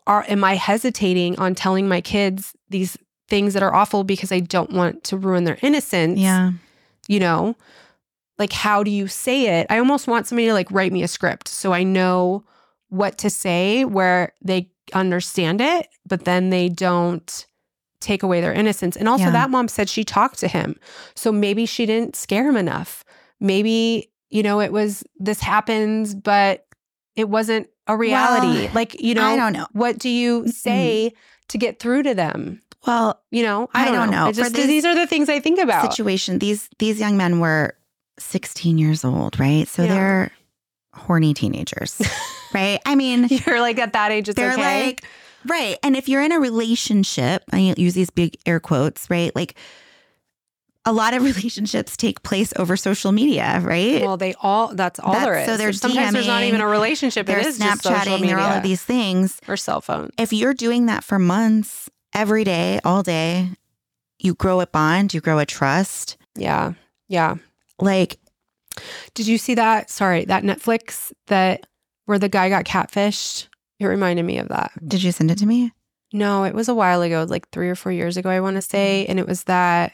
[0.07, 2.97] are am I hesitating on telling my kids these
[3.29, 6.19] things that are awful because I don't want to ruin their innocence?
[6.19, 6.53] yeah.
[7.09, 7.57] You know,
[8.39, 9.67] like how do you say it?
[9.71, 12.45] I almost want somebody to like write me a script so I know
[12.93, 17.47] what to say where they understand it, but then they don't
[18.01, 18.97] take away their innocence.
[18.97, 19.31] And also, Yeah.
[19.31, 20.77] that mom said she talked to him.
[21.15, 23.03] So maybe she didn't scare him enough.
[23.41, 26.67] Maybe, you know, it was this happens, but
[27.17, 28.65] it wasn't a reality.
[28.67, 29.67] Well, like, you know, I don't know.
[29.73, 30.51] what do you mm-hmm.
[30.51, 31.13] say
[31.49, 32.61] to get through to them?
[32.87, 34.27] Well, You know, I I don't, don't know.
[34.27, 34.33] know.
[34.33, 35.89] Just, these are the things I think about.
[35.91, 36.41] situation.
[36.41, 37.75] These these young men were
[38.19, 39.67] 16 years old, right?
[39.67, 39.95] So Yeah.
[39.95, 40.31] they're
[40.93, 41.99] horny teenagers,
[42.55, 42.81] right?
[42.87, 44.87] I mean, You're like at that age, it's they're okay.
[44.87, 45.05] like
[45.47, 45.77] right.
[45.83, 49.35] And if you're in a relationship, I use these big air quotes, right?
[49.35, 49.55] Like
[50.85, 54.03] a lot of relationships take place over social media, right?
[54.03, 55.53] Well, they all, that's all there That's- is.
[55.53, 57.27] so they're Sometimes there's not even a relationship.
[57.27, 59.41] they're it is just social Snapchatting, media they're all of these things.
[59.49, 60.11] or cell phone.
[60.19, 63.51] If you're doing that for months, every day, all day,
[64.19, 66.17] you grow a bond, you grow a trust.
[66.37, 66.73] Yeah.
[67.09, 67.37] Yeah.
[67.81, 68.19] Like,
[69.15, 69.89] Did you see that?
[69.91, 71.67] Sorry, that Netflix that
[72.07, 73.49] where the guy got catfished?
[73.79, 74.73] It reminded me of that.
[74.87, 75.73] did you send it to me?
[76.13, 78.63] No, it was a while ago, like three or four years ago, I want to
[78.63, 79.07] say.
[79.07, 79.93] And it was that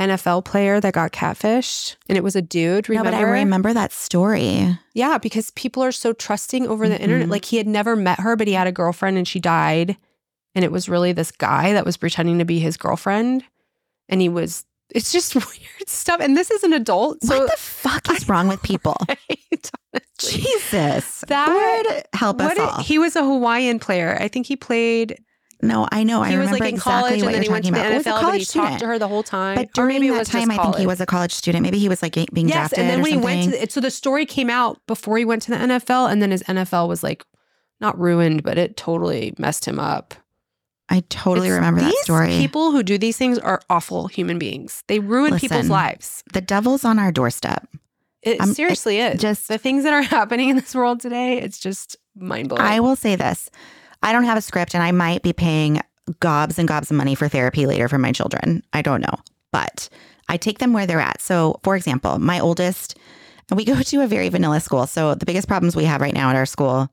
[0.00, 1.96] NFL player that got catfished.
[2.08, 2.88] And it was a dude.
[2.88, 3.10] Remember?
[3.10, 4.78] No, but I remember that story.
[4.94, 7.28] Yeah, because people are so trusting over the internet.
[7.28, 7.30] Mhm.
[7.30, 9.96] Like he had never met her, but he had a girlfriend and she died.
[10.54, 13.44] And it was really this guy that was pretending to be his girlfriend.
[14.08, 14.64] And he was,
[14.96, 16.20] it's just weird stuff.
[16.20, 17.22] And this is an adult.
[17.22, 18.96] So what the fuck is wrong with people?
[19.08, 19.70] Right?
[20.18, 21.24] Jesus.
[21.28, 22.82] That- Lord help us What did- all.
[22.82, 24.16] he was a Hawaiian player.
[24.20, 25.18] I think he played.
[25.62, 26.20] no, I know.
[26.22, 27.72] I he was remember like in exactly college, what and then he went to talking
[27.72, 27.92] the about.
[27.92, 28.68] Oh, it was a NFL, college he student.
[28.70, 29.54] talked to her the whole time.
[29.56, 31.62] But Or during maybe that time, I think he was a college student.
[31.62, 33.80] Maybe he was like being Yes, drafted and then when he went to the, so
[33.80, 37.02] the story came out before he went to the NFL, and then his NFL was
[37.02, 37.24] like
[37.80, 40.14] not ruined, but it totally messed him up.
[40.88, 42.28] I totally It's- remember that these story.
[42.38, 44.84] People who do these things are awful human beings.
[44.86, 46.22] They ruin people's lives.
[46.32, 47.66] the devil's on our doorstep.
[48.22, 49.20] It seriously is.
[49.20, 52.62] just- the things that are happening in this world today, it's just mind blowing.
[52.62, 53.50] I will say this.
[54.02, 55.80] I don't have a script and I might be paying
[56.20, 58.62] gobs and gobs of money for therapy later for my children.
[58.72, 59.18] I don't know.
[59.52, 59.88] But
[60.28, 61.20] I take them where they're at.
[61.20, 62.96] So, for example, my oldest,
[63.48, 64.86] and we go to a very vanilla school.
[64.86, 66.88] So, the biggest problems we have right now at our school,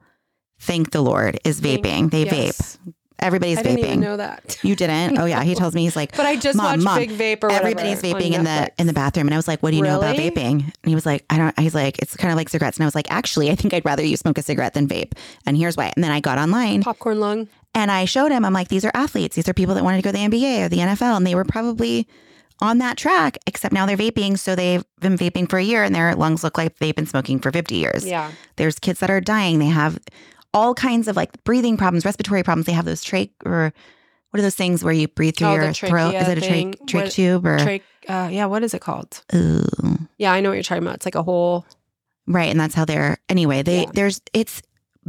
[0.59, 2.09] thank the Lord, is vaping.
[2.11, 2.77] They yes.
[2.85, 2.93] vape.
[3.23, 3.61] Everybody's vaping.
[3.61, 4.59] I didn't even know that.
[4.63, 5.17] You didn't?
[5.17, 7.43] Oh yeah, he tells me he's like, But I just Mom, watched Mom, Big Vape
[7.43, 8.69] or whatever everybody's on vaping in the Netflix.
[8.79, 10.29] in the bathroom, and I was like, "What do you know about Really?
[10.31, 12.83] vaping?" And he was like, "I don't." He's like, "It's kind of like cigarettes," and
[12.83, 15.13] I was like, "Actually, I think I'd rather you smoke a cigarette than vape."
[15.45, 15.91] And here's why.
[15.95, 17.47] And then I got online popcorn lung.
[17.73, 18.45] and I showed him.
[18.45, 19.35] I'm like, "These are athletes.
[19.35, 21.35] These are people that wanted to go to the NBA or the NFL, and they
[21.35, 22.07] were probably
[22.59, 24.37] on that track, except now they're vaping.
[24.39, 27.39] So they've been vaping for a year and their lungs look like they've been smoking
[27.39, 28.05] for 50 years.
[28.05, 28.31] Yeah.
[28.55, 29.59] There's kids that are dying.
[29.59, 29.97] They have
[30.53, 32.65] all kinds of like breathing problems, respiratory problems.
[32.65, 33.73] They have those trach or
[34.29, 36.15] what are those things where you breathe through Oh, your throat?
[36.15, 36.73] Is it a thing.
[36.73, 37.57] trach, trach What- tube or?
[37.59, 39.21] Trach, uh, yeah, what is it called?
[39.35, 39.63] Ooh.
[40.17, 40.95] Yeah, I know what you're talking about.
[40.95, 41.65] It's like a whole
[42.25, 42.49] Right.
[42.49, 43.91] And that's how they're, anyway, they, Yeah.
[43.93, 44.61] there's, it's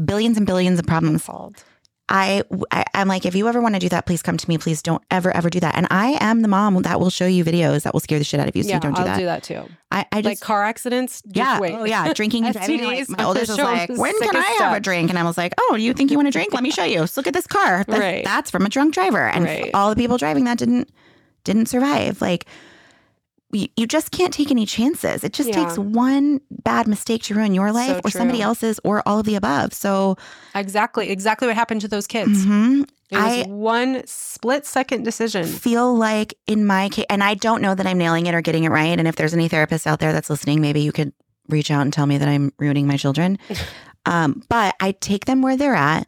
[0.05, 1.25] billions and billions of problems.
[1.25, 1.63] called.
[2.07, 4.59] I, I, I'm like, if you ever want to do that, please come to me.
[4.59, 5.75] Please don't ever, ever do that.
[5.75, 8.39] And I am the mom that will show you videos that will scare the shit
[8.41, 8.63] out of you.
[8.63, 9.19] So yeah, you don't do I'll that.
[9.19, 9.63] do that too.
[9.91, 11.23] I, I like car accidents.
[11.23, 11.59] Just yeah.
[11.59, 11.73] wait.
[11.75, 12.13] Oh, yeah.
[12.15, 12.85] Drinking and driving.
[12.85, 14.77] Like, my oldest was like, when can I have stuff.
[14.77, 15.09] a drink?
[15.09, 16.53] And I was like, oh, you think you want a drink?
[16.53, 17.07] Let me show you.
[17.07, 17.85] So look at this car.
[17.89, 18.25] That's, Right.
[18.25, 19.27] that's from a drunk driver.
[19.27, 19.71] And Right.
[19.73, 20.91] all the people driving that didn't,
[21.45, 22.21] didn't survive.
[22.21, 22.45] Like,
[23.55, 25.25] you, you just can't take any chances.
[25.25, 25.65] It just Yeah.
[25.65, 29.27] takes one bad mistake to ruin your life So or somebody else's or all of
[29.27, 29.73] the above.
[29.73, 30.17] So,
[30.55, 31.11] Exactly.
[31.11, 32.45] Exactly what happened to those kids.
[32.45, 32.83] mhm.
[33.11, 35.45] It was I- one split second decision.
[35.47, 38.65] feel like in my case, and I don't know that I'm nailing it or getting
[38.65, 38.99] it right.
[38.99, 41.13] And if there's any therapists out there that's listening, maybe you could
[41.49, 43.39] reach out and tell me that I'm ruining my children.
[44.07, 46.07] um, but I take them where they're at.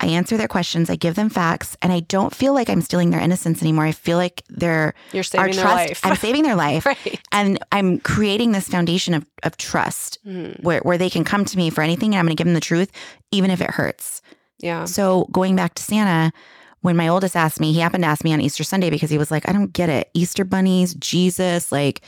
[0.00, 0.88] I answer their questions.
[0.90, 3.84] I give them facts, and I don't feel like I'm stealing their innocence anymore.
[3.84, 5.76] I feel like they're You're our saving their trust.
[5.88, 6.00] life.
[6.04, 7.20] I'm saving their life, right.
[7.32, 10.62] and I'm creating this foundation of of trust Mhm.
[10.62, 12.54] where where they can come to me for anything, and I'm going to give them
[12.54, 12.90] the truth,
[13.32, 14.22] even if it hurts.
[14.60, 14.84] Yeah.
[14.84, 16.32] So going back to Santa,
[16.80, 19.18] when my oldest asked me, he happened to ask me on Easter Sunday because he
[19.18, 20.10] was like, I don't get it.
[20.14, 22.02] Easter bunnies, Jesus, like,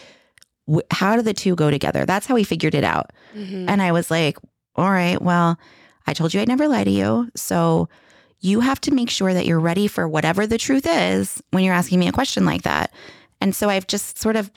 [0.72, 2.04] wh- how do the two go together?
[2.06, 3.10] That's how he figured it out.
[3.36, 3.66] Mhm.
[3.68, 4.36] And I was like,
[4.76, 5.58] all right, well,
[6.10, 7.30] I told you I'd never lie to you.
[7.34, 7.88] So
[8.40, 11.74] you have to make sure that you're ready for whatever the truth is when you're
[11.74, 12.92] asking me a question like that.
[13.40, 14.50] And so I've just sort of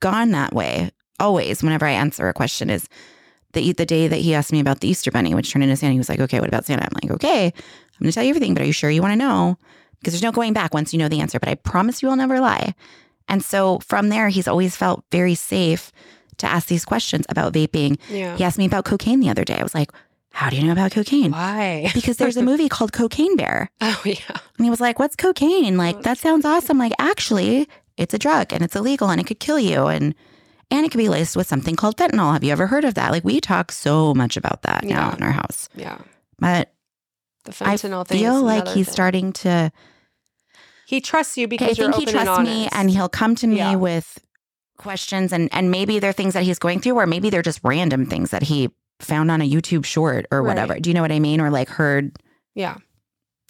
[0.00, 0.90] gone that way
[1.20, 2.88] always whenever I answer a question is
[3.52, 5.92] the the day that he asked me about the Easter bunny, which turned into Santa,
[5.92, 6.84] he was like, okay, what about Santa?
[6.84, 9.12] I'm like, okay, I'm going to tell you everything, but are you sure you want
[9.12, 9.58] to know?
[9.98, 12.16] Because there's no going back once you know the answer, but I promise you I'll
[12.16, 12.74] never lie.
[13.28, 15.92] And so from there, he's always felt very safe
[16.38, 17.98] to ask these questions about vaping.
[18.08, 18.36] yeah.
[18.36, 19.56] He asked me about cocaine the other day.
[19.58, 19.90] I was like,
[20.30, 21.32] how do you know about cocaine?
[21.32, 21.90] Why?
[21.94, 23.70] Because there's a movie called Cocaine Bear.
[23.80, 24.36] Oh yeah.
[24.56, 25.76] And he was like, what's cocaine?
[25.76, 26.78] Like, Oh, that sounds awesome.
[26.78, 29.86] Like, actually, it's a drug and it's illegal and it could kill you.
[29.86, 30.14] And
[30.70, 32.32] and it could be laced with something called fentanyl.
[32.34, 33.10] Have you ever heard of that?
[33.10, 35.68] Like, we talk so much about that now in our house.
[35.74, 35.98] Yeah.
[36.38, 36.72] But
[37.44, 38.18] The I fentanyl thing.
[38.20, 38.92] feel like he's thing.
[38.92, 39.72] starting to,
[40.86, 43.56] He trusts you because I think he trusts and me and he'll come to me
[43.56, 43.76] Yeah.
[43.76, 44.18] with
[44.76, 48.06] questions and and maybe they're things that he's going through or maybe they're just random
[48.06, 50.48] things that he found on a YouTube short or Right.
[50.48, 50.78] whatever.
[50.80, 51.40] Do you know what I mean?
[51.40, 52.16] Or like heard
[52.54, 52.76] yeah.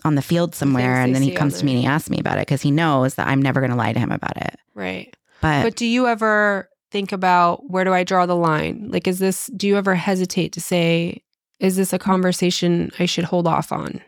[0.05, 2.39] on the field somewhere and then he comes to me and he asks me about
[2.39, 4.57] it because he knows that I'm never going to lie to him about it.
[4.75, 5.15] Right.
[5.41, 8.89] But, But do you ever think about where do I draw the line?
[8.91, 11.23] Like, is this, do you ever hesitate to say,
[11.61, 14.01] is this a conversation I should hold off on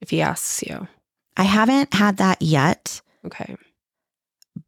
[0.00, 0.86] if he asks you?
[1.36, 3.00] I haven't had that yet.
[3.26, 3.56] Okay.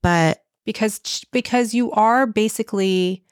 [0.02, 1.00] But Because,
[1.32, 3.24] because you are basically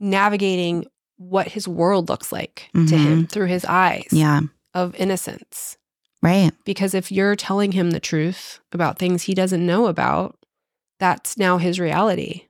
[0.00, 0.86] navigating
[1.28, 3.24] what his world looks like to him mm-hmm.
[3.24, 4.40] through his eyes yeah,
[4.74, 5.76] of innocence.
[6.22, 6.52] right.
[6.64, 10.36] Because if you're telling him the truth about things he doesn't know about,
[10.98, 12.46] that's now his reality.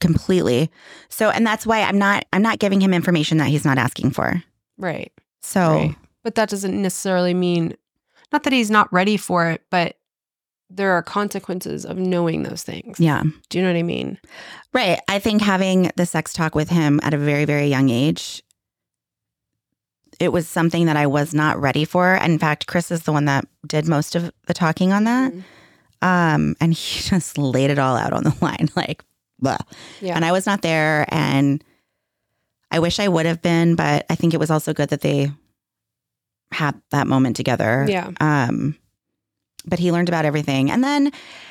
[0.00, 0.70] Completely.
[1.08, 4.10] So and that's why I'm not I'm not giving him information that he's not asking
[4.10, 4.42] for.
[4.78, 5.12] Right.
[5.40, 5.96] So Right.
[6.22, 7.76] But that doesn't necessarily mean,
[8.32, 9.96] not that he's not ready for it, but
[10.74, 12.98] there are consequences of knowing those things.
[12.98, 13.22] yeah.
[13.50, 14.18] Do you know what I mean?
[14.72, 14.98] Right.
[15.08, 18.42] I think having the sex talk with him at a very, very young age,
[20.18, 22.14] it was something that I was not ready for.
[22.14, 25.32] In fact, Chris is the one that did most of the talking on that.
[25.32, 25.42] Mhm.
[26.00, 29.04] Um, and he just laid it all out on the line, like,
[29.38, 29.58] blah.
[30.00, 30.14] Yeah.
[30.16, 31.04] And I was not there.
[31.08, 31.62] And
[32.70, 35.30] I wish I would have been, but I think it was also good that they
[36.50, 37.84] had that moment together.
[37.88, 38.10] Yeah.
[38.20, 38.76] Um,
[39.66, 41.10] but he learned about everything, and then,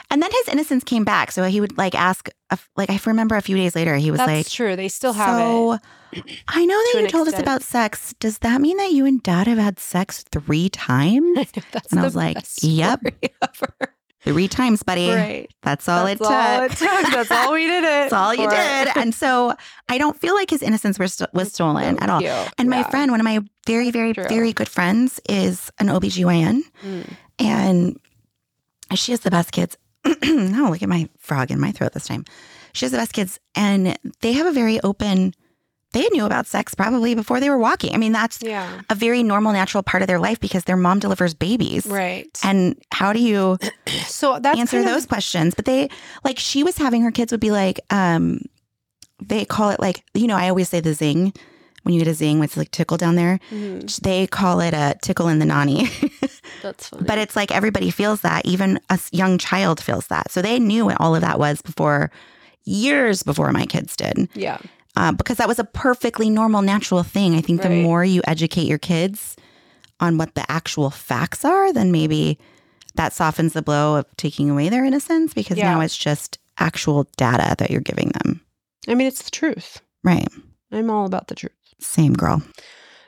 [0.10, 1.32] and then his innocence came back.
[1.32, 4.20] So he would like ask, a, like I remember a few days later, he was
[4.20, 4.76] That's like, true.
[4.76, 5.74] They still have "So,
[6.12, 6.24] it.
[6.48, 8.14] I know that to you told us about sex.
[8.20, 11.38] Does that mean that you and Dad have had sex three times?
[11.92, 13.00] And I was like, yep.
[13.42, 13.94] ever.
[14.22, 15.10] three times, buddy.
[15.10, 15.50] Right.
[15.64, 16.90] That's all That's it took.
[16.90, 17.14] it took.
[17.14, 17.82] That's all we did it.
[18.10, 18.98] That's all you did.
[18.98, 19.54] And so
[19.90, 22.22] I don't feel like his innocence was, st- was stolen at all.
[22.58, 24.26] And my friend, one of my very, very, True.
[24.28, 26.62] very good friends, is an OBGYN.
[26.84, 27.14] Mm.
[27.46, 28.00] And
[28.96, 29.78] she has the best kids.
[30.24, 32.26] no, look at my frog in my throat this time.
[32.74, 33.40] She has the best kids.
[33.56, 35.34] And they have a very open,
[35.94, 37.94] they knew about sex probably before they were walking.
[37.94, 38.82] I mean, that's Yeah.
[38.90, 41.86] a very normal, natural part of their life because their mom delivers babies.
[41.86, 42.30] Right.
[42.44, 43.58] And how do you
[44.06, 45.54] so that's answer kind of- those questions?
[45.56, 45.90] But they,
[46.24, 48.42] like, she was having her kids would be like, um,
[49.24, 51.34] they call it like, you know, I always say the zing
[51.84, 53.40] when you get a zing, with like tickle down there.
[53.52, 54.00] Mhm.
[54.02, 55.90] They call it a tickle in the nani.
[56.62, 57.04] That's funny.
[57.08, 58.46] but it's like everybody feels that.
[58.46, 60.32] Even a young child feels that.
[60.32, 62.12] So they knew what all of that was before,
[62.64, 64.60] years before my kids did, yeah.
[64.96, 67.36] uh, because that was a perfectly normal, natural thing.
[67.36, 69.36] I think the more you educate your kids
[70.00, 72.38] on what the actual facts are, then maybe
[72.96, 75.72] that softens the blow of taking away their innocence because Yeah.
[75.74, 78.42] now it's just actual data that you're giving them.
[78.88, 79.82] I mean, it's the truth.
[80.04, 80.28] Right.
[80.72, 81.52] I'm all about the truth.
[81.82, 82.42] Same girl.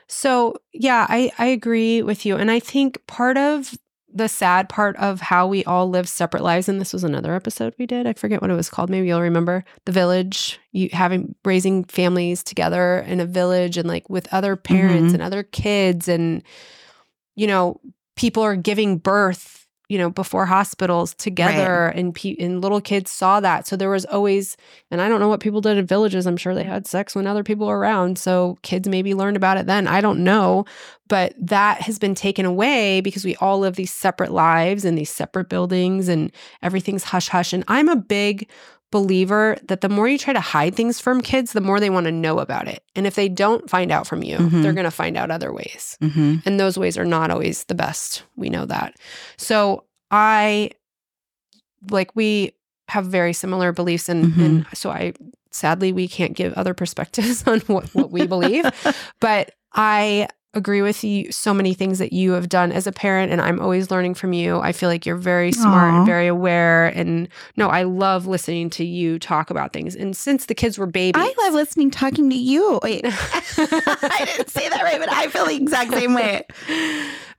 [0.06, 2.36] So, yeah, I, I agree with you.
[2.36, 3.74] And I think part of
[4.12, 7.74] the sad part of how we all live separate lives, and this was another episode
[7.78, 8.06] we did.
[8.06, 8.88] I forget what it was called.
[8.90, 14.08] Maybe you'll remember the village, you having raising families together in a village and like
[14.08, 15.14] with other parents Mhm.
[15.14, 16.06] and other kids.
[16.06, 16.44] And,
[17.34, 17.80] you know,
[18.14, 23.40] people are giving birth, you know, before hospitals together and, pe- and little kids saw
[23.40, 23.66] that.
[23.66, 24.56] So there was always,
[24.90, 26.26] and I don't know what people did in villages.
[26.26, 28.18] I'm sure they had sex when other people were around.
[28.18, 29.86] So kids maybe learned about it then.
[29.86, 30.64] I don't know.
[31.08, 35.10] But that has been taken away because we all live these separate lives in these
[35.10, 36.32] separate buildings and
[36.62, 37.52] everything's hush hush.
[37.52, 38.48] And I'm a big
[38.94, 42.06] believer that the more you try to hide things from kids, the more they want
[42.06, 42.82] to know about it.
[42.96, 44.62] And if they don't find out from you, Mhm.
[44.62, 45.96] they're going to find out other ways.
[46.00, 48.22] hmm And those ways are not always the best.
[48.36, 48.94] We know that.
[49.36, 50.70] So I
[51.90, 52.52] like we
[52.88, 54.44] have very similar beliefs and, Mhm.
[54.44, 55.12] and so I
[55.50, 58.64] sadly we can't give other perspectives on what, what we believe.
[59.20, 63.32] But I agree with you so many things that you have done as a parent
[63.32, 64.60] and I'm always learning from you.
[64.60, 65.98] I feel like you're very smart Aw.
[65.98, 69.94] and very aware and no, I love listening to you talk about things.
[69.94, 72.80] And since the kids were babies, I love listening, talking to you.
[72.82, 76.44] Wait, I didn't say that right, but I feel the exact same way.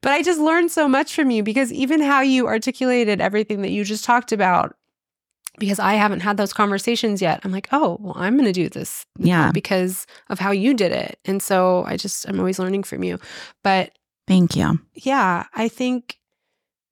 [0.01, 3.71] but I just learned so much from you because even how you articulated everything that
[3.71, 4.75] you just talked about,
[5.59, 8.69] because I haven't had those conversations yet, I'm like, oh, well, I'm going to do
[8.69, 9.51] this Yeah.
[9.51, 11.19] because of how you did it.
[11.25, 13.19] And so I just, I'm always learning from you.
[13.63, 13.91] But
[14.27, 14.79] Thank you.
[14.95, 16.17] yeah, I think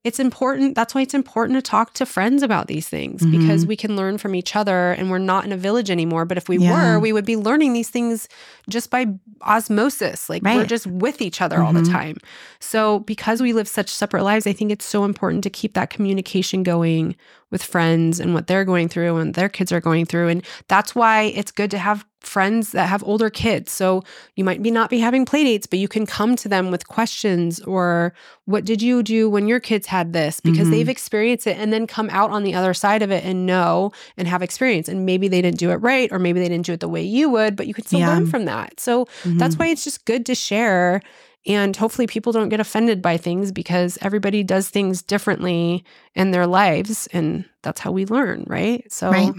[0.03, 0.75] it's important.
[0.75, 4.17] That's why it's important to talk to friends about these things because we can learn
[4.17, 6.25] from each other and we're not in a village anymore.
[6.25, 6.71] But if we Yeah.
[6.73, 8.27] were, we would be learning these things
[8.69, 9.07] just by
[9.41, 10.29] osmosis.
[10.29, 11.91] Like we're just with each other all the Mhm.
[11.91, 12.17] time.
[12.59, 15.89] So because we live such separate lives, I think it's so important to keep that
[15.89, 17.15] communication going
[17.51, 20.27] with friends and what they're going through and their kids are going through.
[20.27, 23.71] And that's why it's good to have friends that have older kids.
[23.71, 24.03] So
[24.35, 26.87] you might be not be having play dates, but you can come to them with
[26.87, 28.13] questions or
[28.45, 30.39] what did you do when your kids had this?
[30.39, 30.71] Because Mhm.
[30.71, 33.91] they've experienced it and then come out on the other side of it and know
[34.17, 34.87] and have experience.
[34.87, 37.03] And maybe they didn't do it right, or maybe they didn't do it the way
[37.03, 38.07] you would, but you could still Yeah.
[38.13, 38.79] learn from that.
[38.79, 39.59] So that's Mhm.
[39.59, 41.01] why it's just good to share.
[41.45, 45.83] And hopefully people don't get offended by things because everybody does things differently
[46.15, 47.07] in their lives.
[47.11, 48.89] And that's how we learn, right?
[48.89, 49.33] So Right.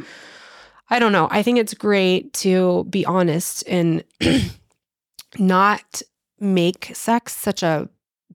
[0.95, 1.27] I don't know.
[1.31, 4.05] I think it's great to be honest and
[5.39, 6.03] not
[6.39, 7.89] make sex such a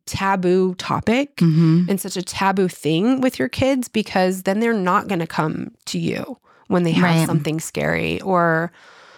[0.06, 1.88] taboo topic Mhm.
[1.90, 5.72] and such a taboo thing with your kids because then they're not going to come
[5.86, 6.38] to you
[6.68, 7.28] when they have Right.
[7.28, 8.72] something scary or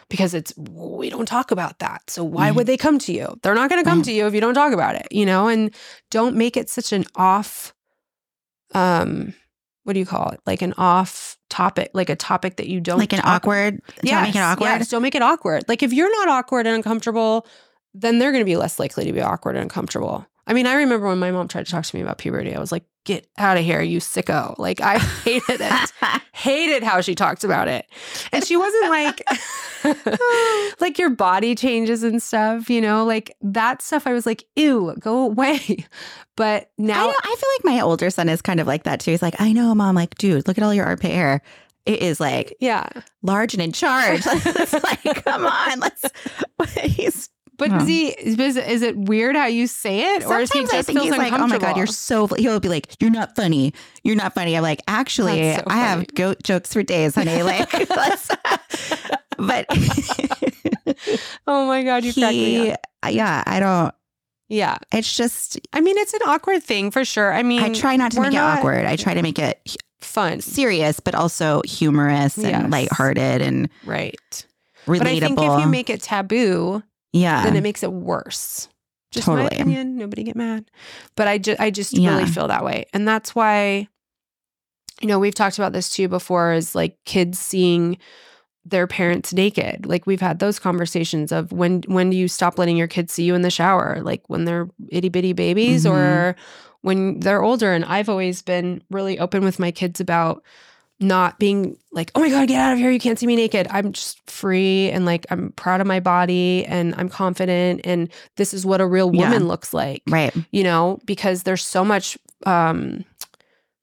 [0.10, 2.02] because it's we don't talk about that.
[2.10, 3.40] So why would they come to you?
[3.42, 5.48] They're not going to come to you if you don't talk about it, you know?
[5.48, 5.74] And
[6.12, 7.74] don't make it such an off
[8.76, 9.34] um
[9.92, 10.40] what do you call it?
[10.46, 13.82] Like an off topic, like a topic that you don't like an talk awkward.
[14.02, 14.68] Don't make it awkward.
[14.68, 15.66] Yes, don't make it awkward.
[15.68, 17.46] Like if you're not awkward and uncomfortable,
[17.94, 20.26] then they're going to be less likely to be awkward and uncomfortable.
[20.48, 22.60] I mean, I remember when my mom tried to talk to me about puberty, I
[22.62, 24.58] was like, get out of here, you sicko.
[24.58, 25.92] Like I hated it.
[26.34, 27.86] hated how she talked about it.
[28.32, 29.24] And she wasn't like
[30.82, 34.96] like your body changes and stuff, you know, like that stuff I was like, ew,
[35.00, 35.86] go away.
[36.38, 39.00] But I, now know, I feel like my older son is kind of like that
[39.00, 39.12] too.
[39.12, 39.96] He's like, I know, mom.
[39.96, 41.42] Like, dude, look at all your armpit hair.
[41.86, 42.88] It is like yeah.
[43.22, 44.22] large and in charge.
[44.26, 46.06] it's like, come on, let's.
[46.84, 47.30] He's
[47.62, 47.78] But Oh.
[47.78, 50.26] is he is, is it weird how you say it?
[50.26, 51.86] or is he sometimes just I think feels he's like, oh, oh my god, you're
[51.86, 52.28] uncomfortable?
[52.30, 52.36] so.
[52.36, 53.72] He'll be like, you're not funny.
[54.04, 54.58] You're not funny.
[54.58, 57.44] I'm like, actually, so I have goat jokes for days, honey.
[57.44, 58.32] Like, let's,
[59.38, 59.68] but
[61.48, 62.80] Oh my god, you crack me up.
[63.10, 63.94] yeah, I don't.
[64.50, 64.78] Yeah.
[64.92, 67.32] It's just I mean, it's an awkward thing for sure.
[67.32, 68.86] I mean, I try not to we're make it awkward.
[68.86, 70.42] I try to make it fun.
[70.42, 74.18] serious, but also humorous and lighthearted and Right.
[74.88, 74.98] relatable.
[74.98, 76.82] But I think if you make it taboo,
[77.14, 78.68] yeah, then it makes it worse.
[79.12, 79.48] Just my Totally.
[79.62, 79.98] opinion.
[79.98, 80.72] Nobody get mad.
[81.16, 82.12] But I just I just Yeah.
[82.16, 82.86] really feel that way.
[82.94, 83.88] And that's why,
[85.02, 87.98] you know, we've talked about this too before is like kids seeing
[88.64, 89.86] their parents naked.
[89.86, 93.24] Like we've had those conversations of when when do you stop letting your kids see
[93.24, 94.00] you in the shower?
[94.02, 95.92] Like when they're itty bitty babies Mhm.
[95.92, 96.36] or
[96.82, 97.74] when they're older.
[97.74, 100.44] And I've always been really open with my kids about
[101.02, 102.92] not being like, oh my God, get out of here.
[102.92, 103.68] You can't see me naked.
[103.72, 107.82] I'm just free and like I'm proud of my body and I'm confident.
[107.84, 109.30] And this is what a real Yeah.
[109.30, 110.04] woman looks like.
[110.08, 110.34] Right.
[110.52, 113.04] You know, because there's so much um,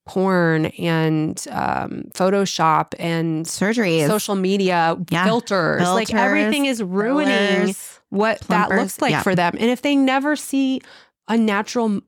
[0.07, 5.25] porn and um, Photoshop and surgery, social media Yeah.
[5.25, 5.83] filters.
[5.83, 7.29] Like everything is ruining
[7.75, 8.01] fillers.
[8.09, 9.23] what that looks like Yeah.
[9.23, 9.55] for them.
[9.59, 10.81] And if they never see
[11.29, 12.01] a natural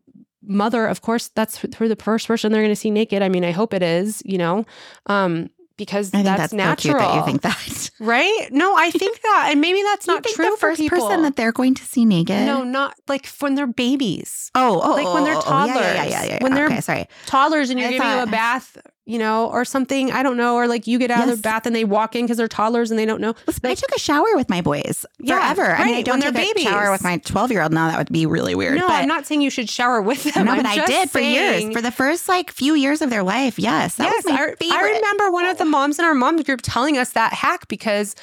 [0.43, 3.23] mother, of course, that's who the first person they're going to see naked.
[3.23, 4.65] I mean, I hope it is, you know,
[5.07, 6.95] um, because I think that's, that's, so natural.
[6.95, 7.91] cute that you think that.
[8.01, 8.49] right?
[8.51, 11.53] No, I think that, and maybe that's not think true the first person that they're
[11.53, 12.45] going to see naked.
[12.45, 15.67] no, not like when they're babies, Oh, oh, Like oh, when they're oh, oh, yeah,
[15.67, 15.95] yeah, toddlers.
[15.95, 16.39] Yeah, yeah, yeah.
[16.43, 17.09] When they're- okay, sorry.
[17.27, 18.77] toddlers, and you're I giving you a bath,
[19.11, 20.13] you know, or something.
[20.13, 22.25] I don't know, or like you get out of the bath and they walk in
[22.25, 23.35] because they're toddlers and they don't know.
[23.65, 25.75] I took a shower with my boys Yeah, forever.
[25.75, 27.89] I mean, I don't take they're a shower with my 12 year old now.
[27.91, 28.77] That would be really weird.
[28.77, 30.47] no, but I'm not saying you should shower with them.
[30.47, 31.75] No, but I did for saying- years.
[31.75, 33.59] For the first like few years of their life.
[33.59, 33.97] Yes.
[33.97, 34.73] That yes, was my I, favorite.
[34.73, 38.15] I remember one of the moms in our mom's group telling us that hack because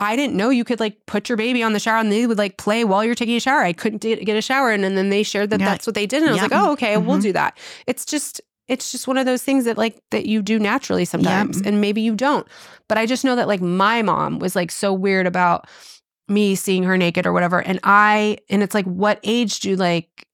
[0.00, 2.38] I didn't know you could like put your baby on the shower and they would
[2.38, 3.60] like play while you're taking a shower.
[3.62, 5.66] I couldn't get a shower in, and then they shared that Yeah.
[5.66, 6.42] that's what they did, and I was Yeah.
[6.44, 7.22] like, oh, okay, we'll Mhm.
[7.22, 7.58] do that.
[7.86, 11.60] It's just it's just one of those things that like that you do naturally sometimes,
[11.66, 12.46] and maybe you don't.
[12.88, 15.66] But I just know that like my mom was like so weird about
[16.28, 19.76] me seeing her naked or whatever, and I and it's like, what age do you
[19.76, 20.28] like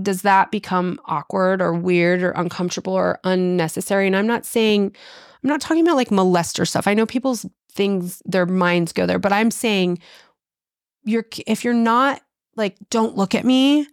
[0.00, 4.06] does that become awkward or weird or uncomfortable or unnecessary?
[4.06, 4.94] And I'm not saying,
[5.42, 6.86] I'm not talking about like molester stuff.
[6.86, 9.98] I know people's things, their minds go there, but I'm saying
[11.04, 12.22] you're, if you're not
[12.56, 13.86] like, don't look at me,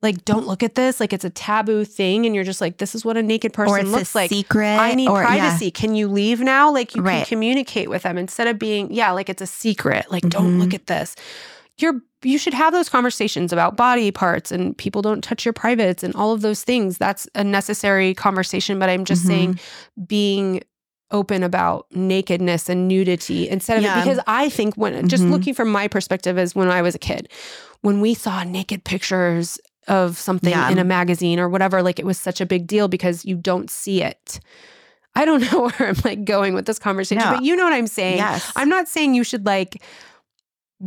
[0.00, 2.24] like, don't look at this, like it's a taboo thing.
[2.24, 4.30] And you're just like, this is what a naked person or it's looks a like.
[4.30, 4.76] secret.
[4.78, 5.26] I need or, yeah.
[5.26, 5.70] privacy.
[5.70, 6.72] Can you leave now?
[6.72, 10.10] Like you can communicate with them instead of being, yeah, like it's a secret.
[10.10, 10.74] Like don't look Mhm.
[10.74, 11.16] at this.
[11.78, 16.02] You're you should have those conversations about body parts and people don't touch your privates
[16.02, 16.98] and all of those things.
[16.98, 18.80] That's a necessary conversation.
[18.80, 19.26] But I'm just Mhm.
[19.28, 19.60] saying
[20.06, 20.62] being
[21.12, 24.02] open about nakedness and nudity instead of Yeah.
[24.02, 25.30] because I think when just Mhm.
[25.30, 27.28] looking from my perspective as when I was a kid,
[27.82, 29.58] when we saw naked pictures
[29.88, 30.70] of something Yeah.
[30.70, 33.70] in a magazine or whatever, like it was such a big deal because you don't
[33.70, 34.40] see it.
[35.14, 37.32] I don't know where I'm like going with this conversation, No.
[37.34, 38.18] but you know what I'm saying.
[38.18, 38.52] Yes.
[38.54, 39.82] I'm not saying you should like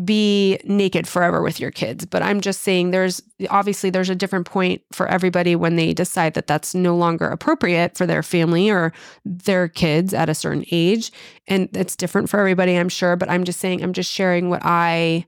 [0.06, 4.46] be naked forever with your kids, but I'm just saying there's obviously there's a different
[4.46, 8.94] point for everybody when they decide that that's no longer appropriate for their family or
[9.26, 11.12] their kids at a certain age.
[11.50, 14.62] And it's different for everybody, I'm sure, but I'm just saying I'm just sharing what
[14.64, 15.26] I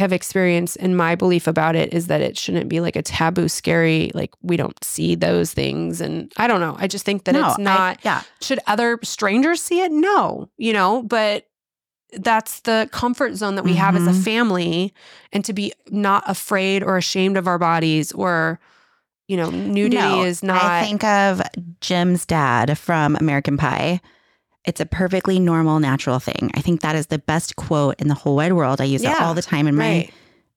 [0.00, 3.48] have experienced and my belief about it is that it shouldn't be like a taboo
[3.48, 6.74] scary like we don't see those things and I don't know.
[6.78, 8.22] I just think that No, it's I- not yeah.
[8.40, 9.92] should other strangers see it?
[9.92, 11.46] No, you know, but
[12.12, 14.24] that's the comfort zone that we have as a Mhm.
[14.24, 14.94] family
[15.32, 18.58] and to be not afraid or ashamed of our bodies or
[19.28, 21.40] you know, nudity No, is not I think of
[21.80, 24.00] Jim's dad from American Pie.
[24.64, 26.50] It's a perfectly normal, natural thing.
[26.54, 28.80] I think that is the best quote in the whole wide world.
[28.80, 30.10] I use it Yeah, all the time in my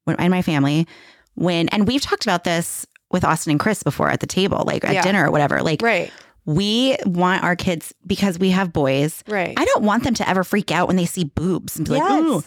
[0.07, 0.19] right.
[0.19, 0.87] in my family.
[1.35, 4.83] When and we've talked about this with Austin and Chris before at the table, like
[4.83, 5.01] at Yeah.
[5.03, 5.61] dinner or whatever.
[5.61, 6.11] Like Right.
[6.45, 9.23] we want our kids because we have boys.
[9.27, 9.53] Right.
[9.57, 12.11] I don't want them to ever freak out when they see boobs and be like,
[12.11, 12.43] "Ooh."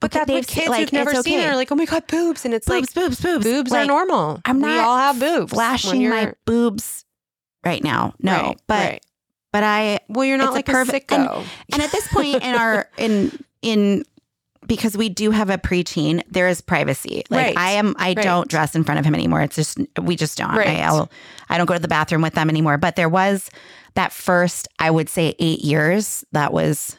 [0.00, 2.06] but that's what kids like, who've never it's seen it are like, oh my God,
[2.06, 2.44] boobs.
[2.44, 3.70] And it's like boobs, boobs, boobs.
[3.70, 4.40] like are normal.
[4.44, 4.68] I'm not.
[4.68, 5.52] we all have boobs.
[5.52, 7.04] flashing my boobs
[7.64, 8.14] right now.
[8.20, 9.02] No, Right, but right.
[9.52, 11.44] But I well, you're not it's a like a, perfect- sicko.
[11.72, 13.32] and at this point in our in
[13.62, 14.04] in
[14.66, 17.24] because we do have a preteen, there is privacy.
[17.30, 17.56] Like Right.
[17.56, 18.18] I am, I Right.
[18.18, 19.40] don't dress in front of him anymore.
[19.40, 20.54] It's just we just don't.
[20.54, 20.68] Right.
[20.68, 21.10] I, I'll,
[21.48, 22.76] I don't go to the bathroom with them anymore.
[22.76, 23.50] But there was
[23.94, 26.22] that first, I would say, eight years.
[26.32, 26.97] That was.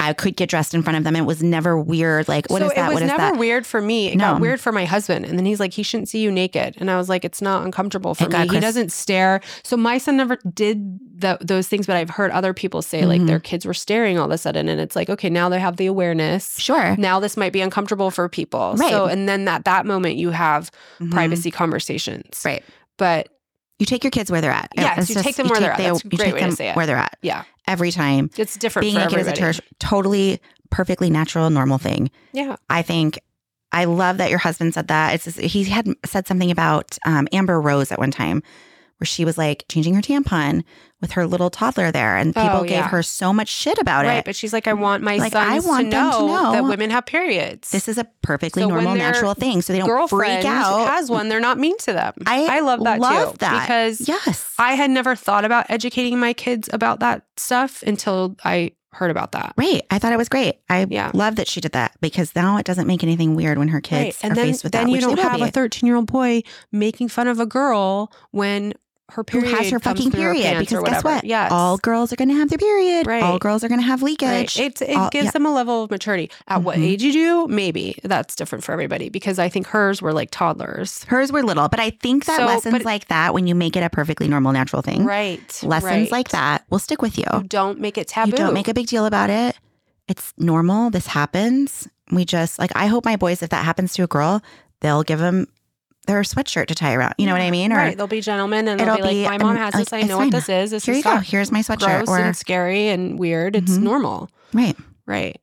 [0.00, 1.14] I could get dressed in front of them.
[1.16, 2.28] It was never weird.
[2.28, 2.78] Like, what so is that?
[2.78, 3.38] It was What is never that?
[3.38, 4.08] weird for me.
[4.08, 4.32] It No.
[4.32, 5.24] got weird for my husband.
[5.26, 6.76] And then he's like, he shouldn't see you naked.
[6.78, 8.32] And I was like, it's not uncomfortable for It me.
[8.32, 9.40] got He doesn't stare.
[9.64, 13.20] So my son never did the, those things, but I've heard other people say like
[13.20, 13.26] Mhm.
[13.26, 14.68] their kids were staring all of a sudden.
[14.68, 16.58] And it's like, okay, now they have the awareness.
[16.58, 16.96] Sure.
[16.96, 18.74] Now this might be uncomfortable for people.
[18.76, 18.90] Right.
[18.90, 20.70] So, and then at that moment, you have
[21.00, 21.10] Mhm.
[21.12, 22.40] privacy conversations.
[22.44, 22.64] Right.
[22.96, 23.28] But
[23.78, 24.70] You take your kids where they're at.
[24.74, 25.76] Yes, It's you take them where they're at.
[25.76, 26.76] That's a great way to say it.
[26.76, 28.30] Where they're at yeah, every time.
[28.36, 29.58] it's different Being naked is a everybody.
[29.58, 30.40] ter- totally
[30.70, 32.10] perfectly natural, normal thing.
[32.32, 32.56] yeah.
[32.70, 33.18] I think
[33.72, 35.14] I love that your husband said that.
[35.14, 38.42] It's just, he had said something about um, Amber Rose at one time,
[38.98, 40.62] where she was like changing her tampon
[41.00, 42.88] with her little toddler there, and people Oh, gave yeah.
[42.88, 44.12] her so much shit about Right.
[44.12, 44.14] it.
[44.16, 46.64] Right, but she's like, I want my Like, I want to, know to know that
[46.64, 47.70] women have periods.
[47.70, 50.88] This is a perfectly So normal, natural thing, so they don't girlfriend freak out.
[50.88, 52.14] has one, they're not mean to them.
[52.26, 53.38] I I love that love too.
[53.40, 53.62] that.
[53.66, 58.72] Because yes, I had never thought about educating my kids about that stuff until I
[58.92, 59.52] heard about that.
[59.58, 59.82] Right.
[59.90, 60.54] I thought it was great.
[60.70, 61.10] I Yeah.
[61.12, 64.02] love that she did that because now it doesn't make anything weird when her kids
[64.02, 64.16] Right.
[64.22, 64.92] And are then, faced with then that.
[64.94, 65.42] you don't have be.
[65.42, 66.42] a 13 year old boy
[66.72, 68.72] making fun of a girl when
[69.10, 70.58] her who period has her fucking period.
[70.58, 71.24] Because guess what?
[71.24, 71.52] Yes.
[71.52, 73.06] All girls are going to have their period.
[73.06, 73.22] Right.
[73.22, 74.06] All girls are going to have Right.
[74.20, 74.58] leakage.
[74.58, 75.30] It, it all- gives yeah.
[75.30, 76.30] them a level of maturity.
[76.48, 76.82] At what Mhm.
[76.84, 81.04] age you do, maybe that's different for everybody because I think hers were like toddlers.
[81.04, 83.76] Hers were little, but I think that So, lessons but- like that, when you make
[83.76, 85.40] it a perfectly normal, natural thing, Right.
[85.62, 86.10] lessons right.
[86.12, 87.24] like that will stick with you.
[87.32, 88.30] You don't make it taboo.
[88.32, 89.56] You don't make a big deal about it.
[90.08, 90.90] It's normal.
[90.90, 91.88] This happens.
[92.12, 92.70] We just like.
[92.76, 94.40] I hope my boys, if that happens to a girl,
[94.80, 95.46] they'll give them
[96.06, 97.14] their sweatshirt to tie around.
[97.18, 97.72] You know what I mean?
[97.72, 97.96] Or right.
[97.96, 99.92] They'll be gentlemen and they'll be like, be, my mom has like, this.
[99.92, 100.26] I know fine.
[100.28, 100.70] what this is.
[100.70, 101.16] This here is you go.
[101.18, 102.04] Here's my sweatshirt.
[102.06, 103.56] gross Or and scary and weird.
[103.56, 103.82] It's Mhm.
[103.82, 104.30] normal.
[104.52, 104.76] right.
[105.06, 105.40] Right.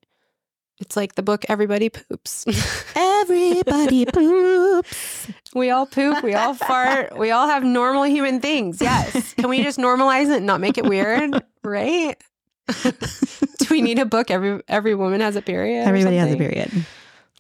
[0.80, 2.45] It's like the book Everybody Poops.
[2.95, 5.28] Everybody poops.
[5.55, 6.22] we all poop.
[6.24, 7.18] We all fart.
[7.18, 8.82] We all have normal human things.
[8.82, 9.34] Yes.
[9.36, 11.41] Can we just normalize it and not make it weird?
[11.64, 12.18] Right?
[12.84, 14.30] Do we need a book?
[14.32, 15.88] Every every woman has a period.
[15.88, 16.72] Everybody has a period.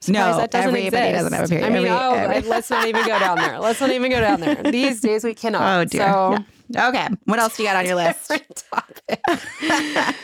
[0.09, 1.13] No, that doesn't everybody exist.
[1.13, 1.65] doesn't have a period.
[1.65, 3.59] I mean, Every- oh, every- let's not even go down there.
[3.59, 4.55] Let's not even go down there.
[4.71, 5.79] These days we cannot.
[5.81, 6.11] Oh, dear.
[6.11, 6.37] So
[6.75, 7.07] Okay.
[7.25, 8.31] What else do you got on your list?
[8.71, 10.15] topic.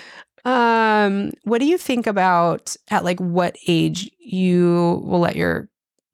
[0.46, 5.70] um, what do you think about at like what age you will let your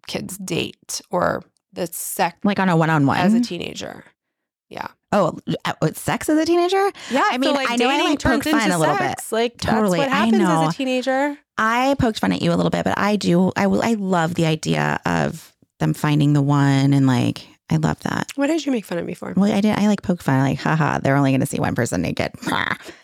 [0.07, 1.43] kids date or
[1.73, 4.03] the sex like on a one on one as a one.
[4.69, 4.89] Teenager?
[5.11, 6.91] Oh, uh, with sex as a teenager?
[7.09, 9.31] Yeah, I mean, I know I, like, turns poke fun a little sex.
[9.31, 10.67] Like Totally, what I happens know.
[10.67, 11.37] as a teenager.
[11.57, 13.51] I poked fun at you a little bit, but I do.
[13.55, 13.81] I will.
[13.81, 18.31] I love the idea of them finding the one, and like I love that.
[18.35, 19.33] What did you make fun of me for?
[19.35, 19.77] Well, I did.
[19.77, 20.39] I like poke fun.
[20.39, 22.31] Like, haha, they're only going to see one person naked.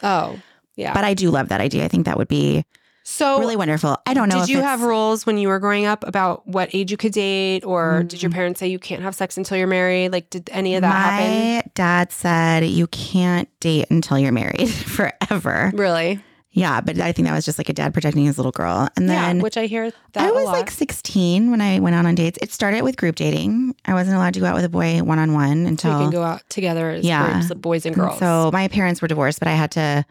[0.04, 0.40] Oh,
[0.76, 0.94] yeah.
[0.94, 1.86] But I do love that idea.
[1.86, 2.66] I think that would be
[3.12, 3.98] so really wonderful.
[4.06, 4.40] I don't know.
[4.42, 7.12] Did you it's- have rules when you were growing up about what age you could
[7.14, 8.36] date, or did your Mm.
[8.36, 10.12] parents say you can't have sex until you're married?
[10.12, 11.72] Like, did any of that My happen?
[11.76, 15.72] dad said you can't date until you're married forever.
[15.74, 16.20] Really?
[16.54, 18.90] Yeah, but I think that was just like a dad protecting his little girl.
[18.98, 22.06] And yeah, then which I hear that I was like 16 when I went out
[22.06, 22.38] on dates.
[22.42, 23.74] It started with group dating.
[23.86, 25.98] I wasn't allowed to go out with a boy one on one so until you
[26.00, 27.32] can go out together as Yeah.
[27.32, 28.20] groups of boys and And girls.
[28.20, 30.04] So my parents were divorced, but I had to,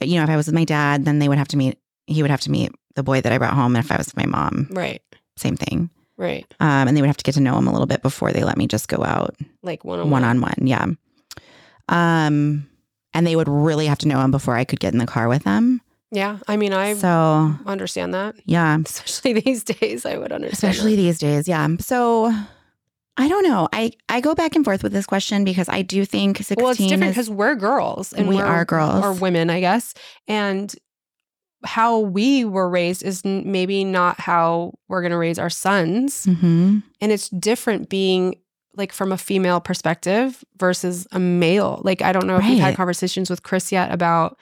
[0.00, 1.76] you know, if I was with my dad, then they would have to meet.
[2.12, 3.74] He would have to meet the boy that I brought home.
[3.74, 5.02] And if I was with my mom, right,
[5.36, 5.90] same thing.
[6.16, 8.32] right, Um, and they would have to get to know him a little bit before
[8.32, 10.54] they let me just go out like one on one on one.
[10.62, 10.86] Yeah.
[11.88, 12.68] Um,
[13.14, 15.28] and they would really have to know him before I could get in the car
[15.28, 15.80] with them.
[16.10, 20.04] Yeah, I mean, I So understand that, yeah, especially these days.
[20.04, 20.72] I would understand.
[20.72, 21.48] especially these days.
[21.48, 21.66] Yeah.
[21.80, 22.32] So
[23.16, 23.68] I don't know.
[23.72, 26.44] I I go back and forth with this question because I do think that.
[26.44, 29.02] sixteen well, it's different because we're girls and We are girls.
[29.02, 29.94] or women, I guess,
[30.28, 30.74] and
[31.64, 36.26] how we were raised is maybe not how we're going to raise our sons.
[36.26, 36.82] Mhm.
[37.00, 38.34] and it's different being
[38.74, 42.74] like from a female perspective versus a male like i don't know if you've had
[42.74, 44.38] conversations with chris yet about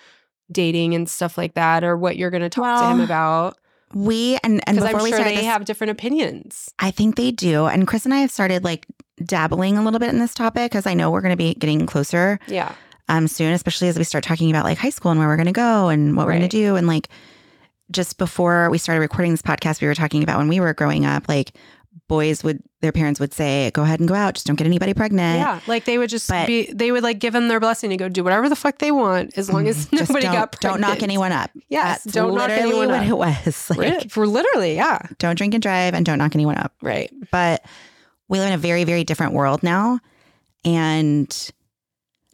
[0.53, 3.57] dating and stuff like that or what you're going to talk to him about
[3.93, 7.17] we and and before i'm we sure started they this, have different opinions I think
[7.17, 7.67] they do.
[7.67, 8.87] And Chris and I have started like
[9.25, 11.85] dabbling a little bit in this topic because I know we're going to be getting
[11.87, 12.73] closer yeah
[13.11, 15.47] um soon, especially as we start talking about like high school and where we're going
[15.47, 16.77] to go and what we're going to do.
[16.77, 17.09] And like
[17.91, 21.05] just before we started recording this podcast, we were talking about when we were growing
[21.05, 21.53] up, like
[22.07, 24.95] boys would their parents would say, "Go ahead and go out, just don't get anybody
[24.95, 27.91] pregnant." yeah like they would just But- be they would like give them their blessing
[27.91, 30.81] to go do whatever the fuck they want as long as Mm, nobody got don't
[30.81, 31.51] knock anyone up.
[31.69, 33.71] yes That's don't knock literally anyone what up it was.
[33.77, 36.73] Like, for literally yeah don't drink and drive and don't knock anyone up.
[36.81, 37.65] right but
[38.29, 39.99] we live in a very very different world now
[40.65, 41.51] and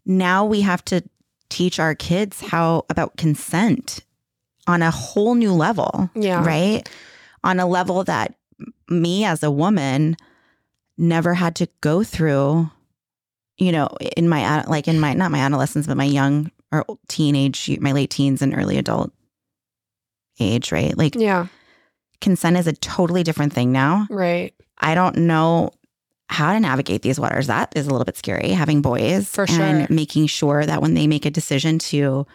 [0.07, 1.03] now we have to
[1.49, 4.01] teach our kids how about consent
[4.67, 6.45] on a whole new level yeah.
[6.45, 6.89] right?
[7.45, 8.35] On a level that
[8.89, 10.17] me as a woman
[10.99, 12.71] never had to go through
[13.59, 13.87] you know
[14.17, 18.11] in my like in my not my adolescence but my young or teenage my late
[18.11, 19.13] teens and early adult
[20.41, 20.97] age right?
[20.97, 21.47] Like yeah.
[22.21, 24.07] consent is a totally different thing now.
[24.11, 24.55] Right.
[24.79, 25.71] I don't know
[26.29, 27.47] how to navigate these waters.
[27.47, 31.07] That is a little bit scary, having boys For and making sure that when they
[31.07, 32.27] make a decision to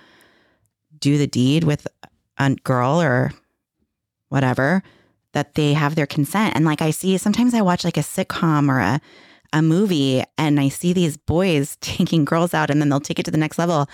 [0.97, 1.87] do the deed with
[2.37, 3.31] a girl or
[4.29, 4.81] whatever,
[5.33, 6.55] that they have their consent.
[6.55, 9.01] And like I see, sometimes I watch like a sitcom or a
[9.53, 13.25] a movie, and I see these boys taking girls out, and then they'll take it
[13.25, 13.89] to the next level.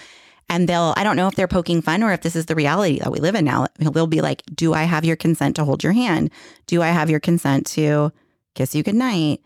[0.50, 3.00] And they'll, I don't know if they're poking fun or if this is the reality
[3.00, 3.68] that we live in now.
[3.80, 6.32] They'll be like, Do I have your consent to hold your hand?
[6.68, 8.14] Do I have your consent to
[8.56, 9.42] kiss you goodnight?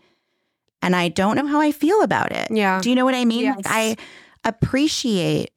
[0.82, 2.48] And I don't know how I feel about it.
[2.50, 3.42] yeah Do you know what I mean?
[3.42, 3.56] Yes.
[3.64, 3.96] Like, I
[4.44, 5.50] appreciate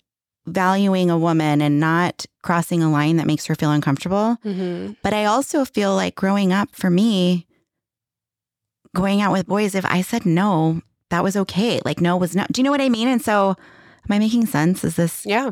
[0.48, 4.38] valuing a woman and not crossing a line that makes her feel uncomfortable.
[4.44, 7.48] hmm But I also feel like growing up for me,
[8.96, 11.82] going out with boys, if I said no, that was okay.
[11.84, 12.46] Like no was no.
[12.52, 13.08] Do you know what I mean?
[13.08, 13.50] And so
[14.08, 14.84] am I making sense?
[14.84, 15.52] Is this yeah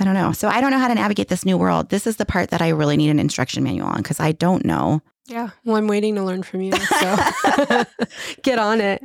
[0.00, 0.32] I don't know.
[0.32, 1.90] So I don't know how to navigate this new world.
[1.90, 4.64] This is the part that I really need an instruction manual on because I don't
[4.64, 5.02] know.
[5.26, 5.50] Yeah.
[5.64, 6.72] Well, I'm waiting to learn from you.
[6.72, 7.16] So
[8.42, 9.02] get on it.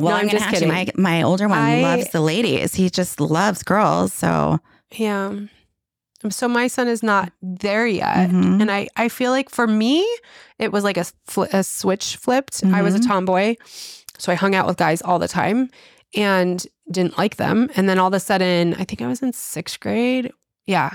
[0.00, 0.68] Well, No, I'm, I'm just kidding.
[0.68, 2.74] My my older one I- loves the ladies.
[2.74, 4.12] He just loves girls.
[4.12, 4.58] So
[4.92, 5.26] Yeah.
[5.26, 5.50] Um,
[6.30, 8.30] So my son is not there yet.
[8.30, 8.60] Mhm.
[8.60, 10.04] And I, I feel like for me,
[10.58, 12.64] it was like a, fl- a switch flipped.
[12.64, 13.06] I was a Mhm.
[13.06, 13.54] tomboy.
[14.18, 15.70] So I hung out with guys all the time
[16.16, 17.70] and didn't like them.
[17.76, 20.32] And then all of a sudden, I think I was in sixth grade.
[20.68, 20.90] Yeah.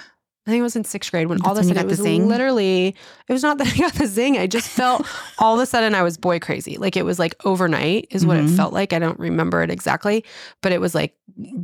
[0.46, 2.00] I think it was in sixth grade when all of a That's sudden it was
[2.00, 2.28] the zing?
[2.28, 2.96] literally,
[3.30, 4.38] it was not that I got the zing.
[4.38, 5.08] I just felt
[5.40, 6.76] all of a sudden I was boy crazy.
[6.78, 8.58] Like it was like overnight is what it Mhm.
[8.58, 8.92] felt like.
[8.92, 10.26] I don't remember it exactly,
[10.62, 11.16] but it was like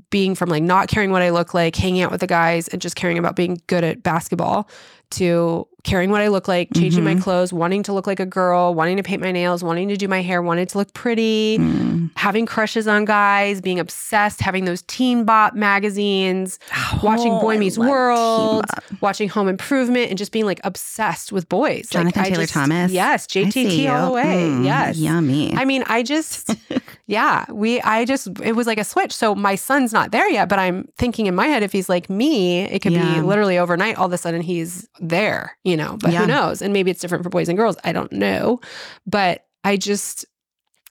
[0.10, 2.82] being from like not caring what I look like, hanging out with the guys and
[2.82, 4.70] just caring about being good at basketball
[5.12, 7.22] to caring what I look like, changing my Mhm.
[7.24, 10.08] clothes, wanting to look like a girl, wanting to paint my nails, wanting to do
[10.10, 12.10] my hair, wanting to look pretty, mm.
[12.16, 16.60] having crushes on guys, being obsessed, having those teen bop magazines,
[17.02, 18.66] watching Oh, Boy Meets World,
[19.02, 21.86] watching Home Improvement, and just being like obsessed with boys.
[21.86, 22.92] Like, Jonathan I Taylor just- Thomas.
[22.92, 24.24] Yes, JTT all the way.
[24.50, 24.98] Mm, yes.
[24.98, 25.56] Yummy.
[25.56, 26.50] I mean, I just,
[27.10, 29.12] yeah, we, I just, it was like a switch.
[29.12, 32.08] So my son's not there yet, but I'm thinking in my head, if he's like
[32.08, 33.16] me, it could Yeah.
[33.16, 33.98] be literally overnight.
[33.98, 36.20] All of a sudden he's there, you know, but Yeah.
[36.22, 36.62] who knows?
[36.62, 37.78] And maybe it's different for boys and girls.
[37.84, 38.60] I don't know.
[39.08, 40.24] But I just,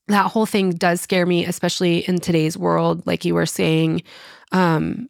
[0.08, 3.06] that whole thing does scare me, especially in today's world.
[3.06, 4.02] Like you were saying,
[4.50, 5.08] um,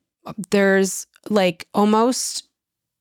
[0.50, 2.47] there's like almost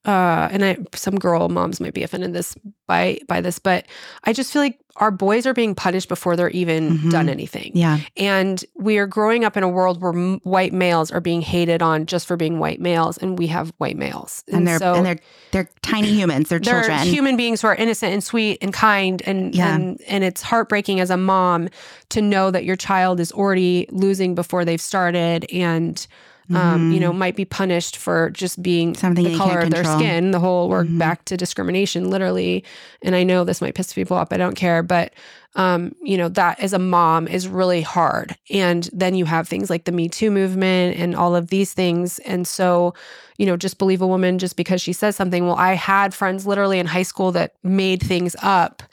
[0.08, 2.56] uh and I some girl moms might be offended this
[2.88, 3.86] by by this, but
[4.24, 7.12] I just feel like our boys are being punished before they're even Mhm.
[7.12, 7.72] done anything.
[7.76, 8.00] yeah.
[8.16, 11.84] And we are growing up in a world where m- white males are being hated
[11.84, 15.06] on just for being white males, and we have white males, And, they're so and
[15.06, 15.20] they're
[15.52, 16.50] they're tiny humans.
[16.50, 17.00] They're, they're children.
[17.08, 19.76] human beings who are innocent and sweet and kind and Yeah.
[19.76, 21.68] and and it's heartbreaking as a mom
[22.10, 26.08] to know that your child is already losing before they've started and
[26.56, 30.32] um, you know might be punished for just being Something the color of their skin
[30.32, 30.98] the whole we're Mhm.
[30.98, 32.64] back to discrimination literally.
[33.02, 35.14] And i know this might piss people off i don't care but
[35.56, 38.36] um, you know that as a mom is really hard.
[38.52, 42.20] And then you have things like the me too movement and all of these things.
[42.20, 42.94] And so
[43.38, 45.46] you know just believe a woman just because she says something.
[45.48, 48.84] Well i had friends literally in high school that made things up.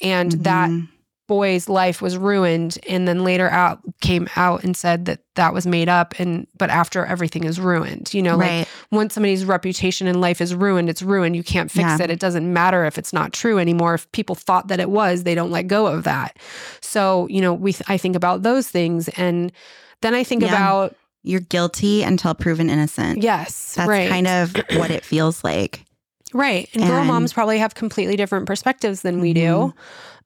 [0.00, 0.88] And that Mhm.
[1.28, 5.66] Boy's life was ruined and then later out came out and said that that was
[5.66, 10.20] made up and but after everything is ruined you know like once somebody's reputation and
[10.20, 11.36] life is ruined it's ruined.
[11.36, 12.02] You can't fix Yeah.
[12.04, 12.10] it.
[12.10, 13.94] It doesn't matter if it's not true anymore.
[13.94, 16.36] If people thought that it was they don't let go of that.
[16.80, 19.52] So you know we i think about those things and
[20.00, 20.48] then i think Yeah.
[20.48, 23.22] about You're guilty until proven innocent.
[23.22, 24.08] yes That's right.
[24.08, 25.84] kind of what it feels like.
[26.32, 26.68] right.
[26.74, 29.74] And, girl moms probably have completely different perspectives than we do.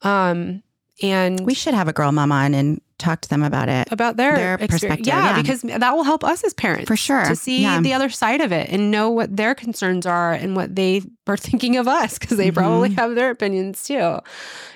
[0.03, 0.62] Um
[1.03, 3.90] and We should have a girl mom on and talk to them about it.
[3.90, 5.43] about their, Their perspective, Yeah, yeah.
[5.43, 7.24] because that will help us as parents For sure.
[7.24, 7.80] to see Yeah.
[7.80, 11.36] the other side of it and know what their concerns are and what they are
[11.49, 12.55] thinking of us because they Mhm.
[12.55, 14.18] probably have their opinions too.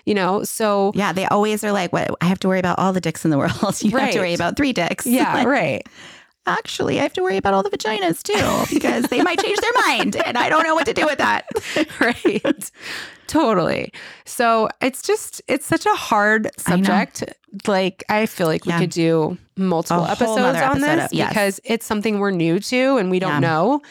[0.06, 2.10] You know, so Yeah, they always are like, "What?
[2.20, 3.52] I have to worry about all the dicks in the world.
[3.82, 5.86] You have to worry about three dicks." yeah, right.
[6.46, 9.72] Actually, I have to worry about all the vaginas too because they might change their
[9.86, 11.46] mind, and I don't know what to do with that.
[12.00, 12.70] right.
[13.26, 13.92] totally.
[14.24, 17.24] So it's just it's such a hard I subject.
[17.66, 21.28] Like I feel like we could do multiple A episodes on episode this of- yes.
[21.30, 23.38] because it's something we're new to and we don't Yeah.
[23.40, 23.82] know.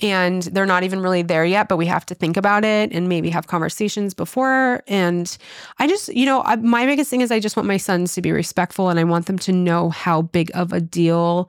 [0.00, 3.08] And they're not even really there yet, but we have to think about it and
[3.08, 4.82] maybe have conversations before.
[4.86, 5.36] And
[5.80, 8.22] I just, you know, I, my biggest thing is I just want my sons to
[8.22, 11.48] be respectful and I want them to know how big of a deal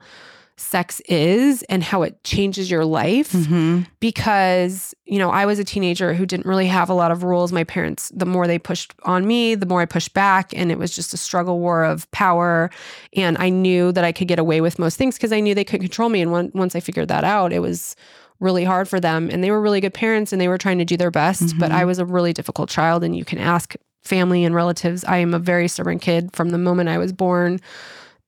[0.56, 3.32] sex is and how it changes your life.
[3.32, 3.86] Mhm.
[3.98, 7.50] because you know I was a teenager who didn't really have a lot of rules.
[7.50, 10.52] My parents the more they pushed on me the more I pushed back.
[10.54, 12.68] And it was just a struggle war of power.
[13.16, 15.64] And I knew that I could get away with most things because I knew they
[15.64, 16.20] could control me.
[16.20, 17.96] And when, once I figured that out it was
[18.40, 20.84] really hard for them and they were really good parents and they were trying to
[20.84, 21.74] do their best but Mhm.
[21.74, 25.34] I was a really difficult child and you can ask family and relatives I am
[25.34, 27.60] a very stubborn kid from the moment I was born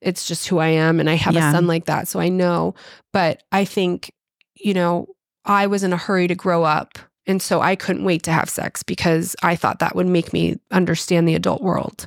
[0.01, 1.49] it's just who I am and I have Yeah.
[1.49, 2.75] a son like that so I know
[3.13, 4.13] but I think
[4.57, 5.09] you know
[5.45, 6.99] I was in a hurry to grow up.
[7.27, 10.59] And so I couldn't wait to have sex because I thought that would make me
[10.73, 12.07] understand the adult world.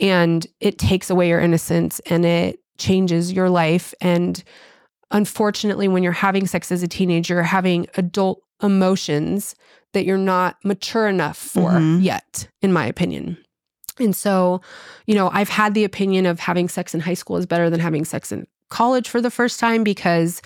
[0.00, 3.94] And it takes away your innocence and it changes your life.
[4.00, 4.42] And
[5.10, 9.54] unfortunately, when you're having sex as a teenager, you're having adult emotions
[9.92, 12.02] that you're not mature enough for Mhm.
[12.02, 13.36] yet, in my opinion.
[13.98, 14.60] And so,
[15.06, 17.80] you know, I've had the opinion of having sex in high school is better than
[17.80, 20.40] having sex in college for the first time because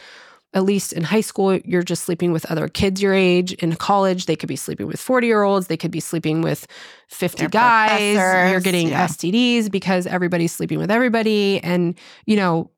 [0.54, 3.52] at least in high school, you're just sleeping with other kids your age.
[3.54, 5.66] In college, they could be sleeping with 40 year olds.
[5.66, 6.66] They could be sleeping with
[7.08, 8.14] 50 Their guys.
[8.50, 9.04] You're getting yeah.
[9.06, 11.60] STDs because everybody's sleeping with everybody.
[11.62, 11.96] And,
[12.26, 12.70] you know,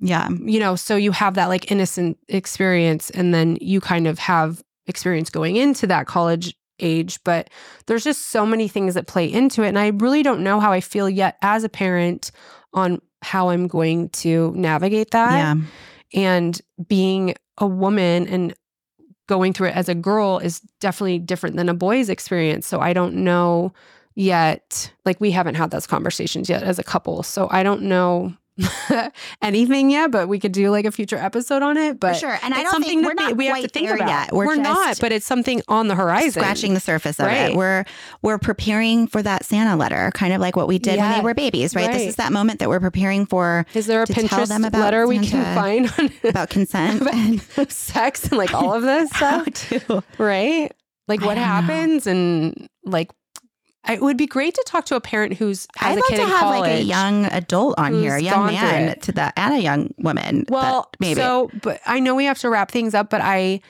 [0.00, 0.28] Yeah.
[0.30, 4.62] you know, so you have that like innocent experience and then you kind of have
[4.86, 7.48] experience going into that college age, but
[7.86, 9.68] there's just so many things that play into it.
[9.68, 12.30] And I really don't know how I feel yet as a parent
[12.74, 15.32] on how I'm going to navigate that.
[15.32, 15.54] Yeah.
[16.14, 18.54] And being a woman and
[19.28, 22.66] going through it as a girl is definitely different than a boy's experience.
[22.66, 23.72] So I don't know
[24.14, 24.92] yet.
[25.04, 27.22] Like we haven't had those conversations yet as a couple.
[27.22, 28.34] So I don't know
[29.42, 31.98] anything yet, but we could do like a future episode on it.
[31.98, 32.38] But For sure.
[32.42, 34.08] And I don't think something we're not we have to think there about.
[34.08, 34.32] yet.
[34.32, 36.32] We're We're, not, but it's something on the horizon.
[36.32, 37.50] Scratching the surface of Right.
[37.50, 37.56] it.
[37.56, 37.84] We're
[38.22, 41.34] we're preparing for that Santa letter, kind of like what we did when they were
[41.34, 41.90] babies, right?
[41.92, 45.06] This is that moment that we're preparing for Is there a Pinterest them about letter
[45.06, 47.40] we can find on about consent and
[47.72, 49.46] sex and like all of this stuff?
[49.46, 50.72] to right?
[51.08, 51.42] Like what don't know.
[51.42, 53.10] happens and like
[53.88, 56.16] it would be great to talk to a parent who's has I'd a love kid
[56.16, 56.60] to in have college.
[56.60, 60.44] like a young adult on here, a young man to that and a young woman.
[60.48, 63.60] Well, maybe so but I know we have to wrap things up, but I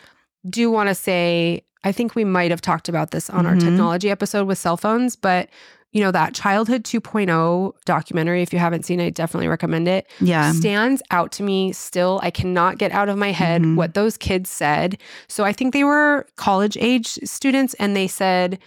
[0.49, 3.61] do want to say I think we might have talked about this on our Mhm.
[3.61, 5.49] technology episode with cell phones, but
[5.93, 10.07] you know that childhood 2.0 documentary if you haven't seen it I definitely recommend it
[10.21, 12.19] yeah, stands out to me still.
[12.23, 13.77] I cannot get out of my head Mhm.
[13.77, 14.97] what those kids said.
[15.29, 18.59] So I think they were college age students and they said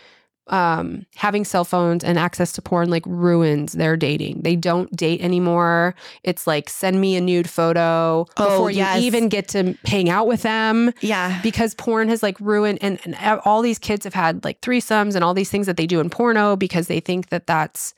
[0.47, 4.41] um, having cell phones and access to porn like ruins their dating.
[4.43, 5.95] They don't date anymore.
[6.23, 8.99] It's like send me a nude photo Oh, before yes.
[8.99, 12.99] you even get to hang out with them yeah, because porn has like ruined and,
[13.05, 15.99] and all these kids have had like threesomes and all these things that they do
[15.99, 17.95] in porno because they think that that's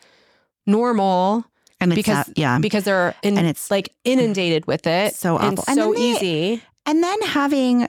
[0.65, 1.45] normal
[1.79, 5.15] and because- that- yeah, because they're in, And it's- like inundated with it.
[5.15, 5.63] So awful.
[5.67, 6.61] And so they- easy.
[6.85, 7.87] and then having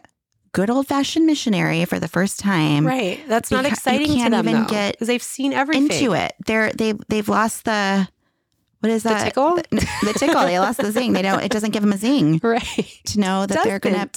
[0.52, 3.20] good old fashioned missionary for the first time Right.
[3.28, 5.90] That's not exciting to them even though, get because they've seen everything.
[5.90, 6.34] into it.
[6.46, 8.08] They're they've they've lost the
[8.80, 9.18] what is that?
[9.18, 9.56] The tickle?
[9.56, 10.42] The, the tickle.
[10.42, 11.12] They lost the zing.
[11.12, 11.42] They don't.
[11.42, 12.62] It doesn't give them a zing Right.
[13.06, 14.08] to know that they're gonna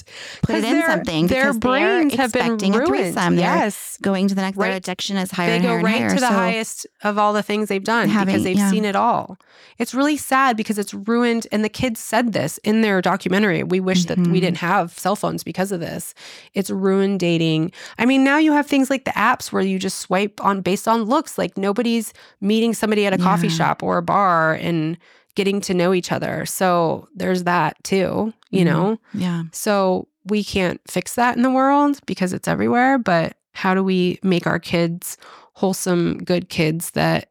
[0.44, 2.88] put it in something Their they're brains have been ruined.
[2.88, 3.36] threesome.
[3.38, 3.98] They're Yes.
[4.02, 4.58] going to the next.
[4.58, 6.10] Their addiction is higher They and go higher right higher.
[6.10, 8.70] to the so, highest of all the things they've done Having- because they've yeah.
[8.70, 9.38] seen it all.
[9.80, 11.48] It's really sad because it's ruined.
[11.52, 13.64] And the kids said this in their documentary.
[13.64, 14.34] We wish that we Mhm.
[14.42, 16.14] didn't have cell phones because of this.
[16.54, 17.72] It's ruined dating.
[17.98, 20.88] I mean, now you have things like the apps where you just swipe on based
[20.88, 21.38] on looks.
[21.38, 24.98] Like nobody's meeting somebody at a coffee shop or a bar and
[25.36, 26.46] getting to know each other.
[26.46, 28.66] So there's that too, you Mhm.
[28.66, 29.00] know?
[29.14, 29.44] Yeah.
[29.52, 32.98] So we can't fix that in the world because it's everywhere.
[32.98, 35.18] But how do we make our kids
[35.54, 37.30] wholesome, good kids that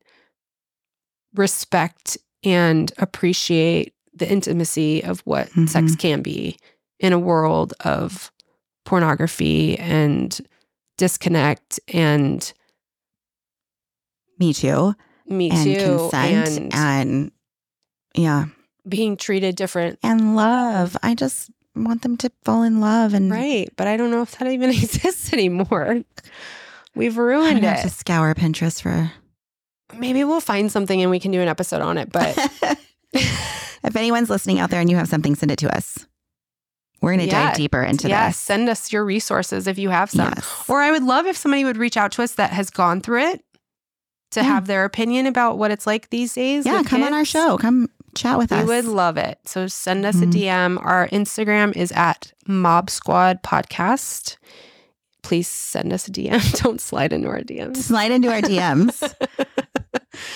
[1.35, 5.99] respect and appreciate the intimacy of what sex Mhm.
[5.99, 6.57] can be
[6.99, 8.31] in a world of
[8.85, 10.41] pornography and
[10.97, 12.53] disconnect and
[14.39, 14.95] Me too.
[15.31, 17.33] Me and too consent and, and
[18.15, 18.47] yeah
[18.89, 20.97] being treated different and love.
[21.03, 24.37] I just want them to fall in love and right but i don't know if
[24.39, 26.01] that even exists anymore
[26.97, 29.13] we've ruined gonna have to it scour Pinterest for.
[29.97, 32.37] maybe we'll find something and we can do an episode on it but
[33.13, 36.07] if anyone's listening out there and you have something, send it to us.
[37.01, 37.47] We're gonna Yeah.
[37.49, 38.43] dive deeper into yes this.
[38.43, 40.65] send us your resources if you have some Yes.
[40.69, 43.23] or i would love if somebody would reach out to us that has gone through
[43.31, 43.45] it
[44.31, 44.47] to Yeah.
[44.47, 47.57] have their opinion about what it's like these days yeah, come on our show.
[47.59, 48.69] Come chat with We us.
[48.69, 49.39] We would love it.
[49.45, 50.23] So send us Mhm.
[50.23, 50.79] a DM.
[50.83, 54.37] Our Instagram is at Mob Squad Podcast.
[55.23, 56.41] Please send us a DM.
[56.63, 57.77] Don't slide into our DMs.
[57.77, 59.03] Slide into our DMs.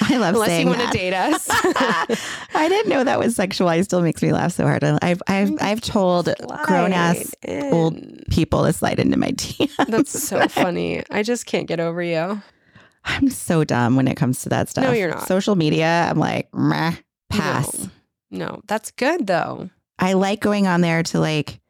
[0.03, 0.93] I love Unless saying you want that.
[0.93, 1.49] to date us.
[2.55, 3.69] I didn't know that was sexual.
[3.71, 4.85] It still makes me laugh so hard.
[4.85, 6.33] I've I've I've told
[6.65, 7.99] grown ass old
[8.31, 9.87] people to slide into my DMs.
[9.89, 11.03] That's so funny.
[11.11, 12.41] I just can't get over you.
[13.05, 14.85] I'm so dumb when it comes to that stuff.
[14.85, 15.27] No, you're not.
[15.29, 16.93] Social media, I'm like, meh,
[17.31, 17.79] pass.
[17.79, 17.91] No.
[18.31, 19.71] No, that's good though.
[19.99, 21.61] I like going on there to like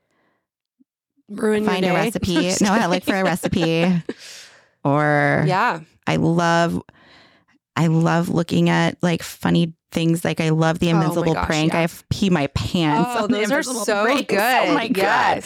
[1.28, 2.34] Ruin find a recipe.
[2.62, 4.02] no, I look for a recipe.
[4.86, 5.80] Or yeah.
[6.06, 6.82] I love
[7.74, 10.26] I love looking at like funny things.
[10.26, 11.72] Like I love the Oh invisible gosh, prank.
[11.72, 11.84] yeah.
[11.84, 13.08] I pee my pants.
[13.14, 14.38] Oh, those are so good.
[14.38, 15.42] Oh my god.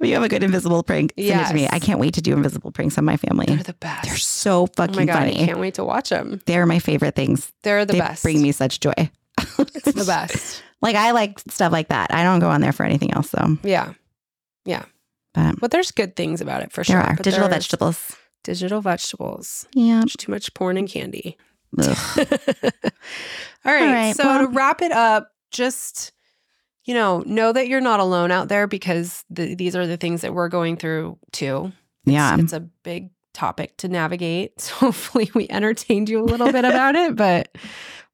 [0.00, 0.08] Yes.
[0.08, 1.68] You have a good invisible prank, send it to me.
[1.70, 3.46] I can't wait to do invisible pranks on my family.
[3.46, 4.04] They're the best.
[4.06, 6.40] They're so oh fucking my god, I can't wait to watch them.
[6.46, 7.52] They're my favorite things.
[7.62, 8.22] They're the they best.
[8.22, 8.92] bring me such joy.
[9.58, 10.62] it's the best.
[10.82, 12.12] Like I like stuff like that.
[12.12, 13.56] I don't go on there for anything else though.
[13.62, 13.94] Yeah.
[15.34, 17.10] But But there's good things about it for there sure.
[17.10, 18.16] are But digital vegetables.
[18.44, 19.66] Digital vegetables.
[19.74, 20.00] Yeah.
[20.00, 21.36] There's too much porn and candy.
[21.78, 21.84] All
[23.64, 23.92] right.
[23.92, 26.12] right, so well- to wrap it up, just
[26.86, 30.22] you know, know that you're not alone out there because the, these are the things
[30.22, 31.72] that we're going through too.
[32.04, 32.34] Yeah.
[32.34, 34.52] It's, it's a big topic to navigate.
[34.60, 37.56] So hopefully we entertained you a little bit about it, but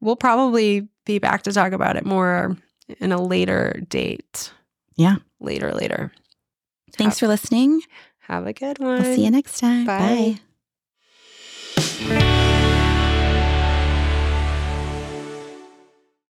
[0.00, 2.56] we'll probably be back to talk about it more
[2.98, 4.52] in a later date.
[4.96, 5.16] Yeah.
[5.38, 6.12] Later, later.
[6.94, 7.82] Thanks for listening.
[8.20, 9.02] Have a good one.
[9.02, 9.86] We'll see you next time.
[9.86, 10.40] Bye.
[12.08, 12.48] Bye.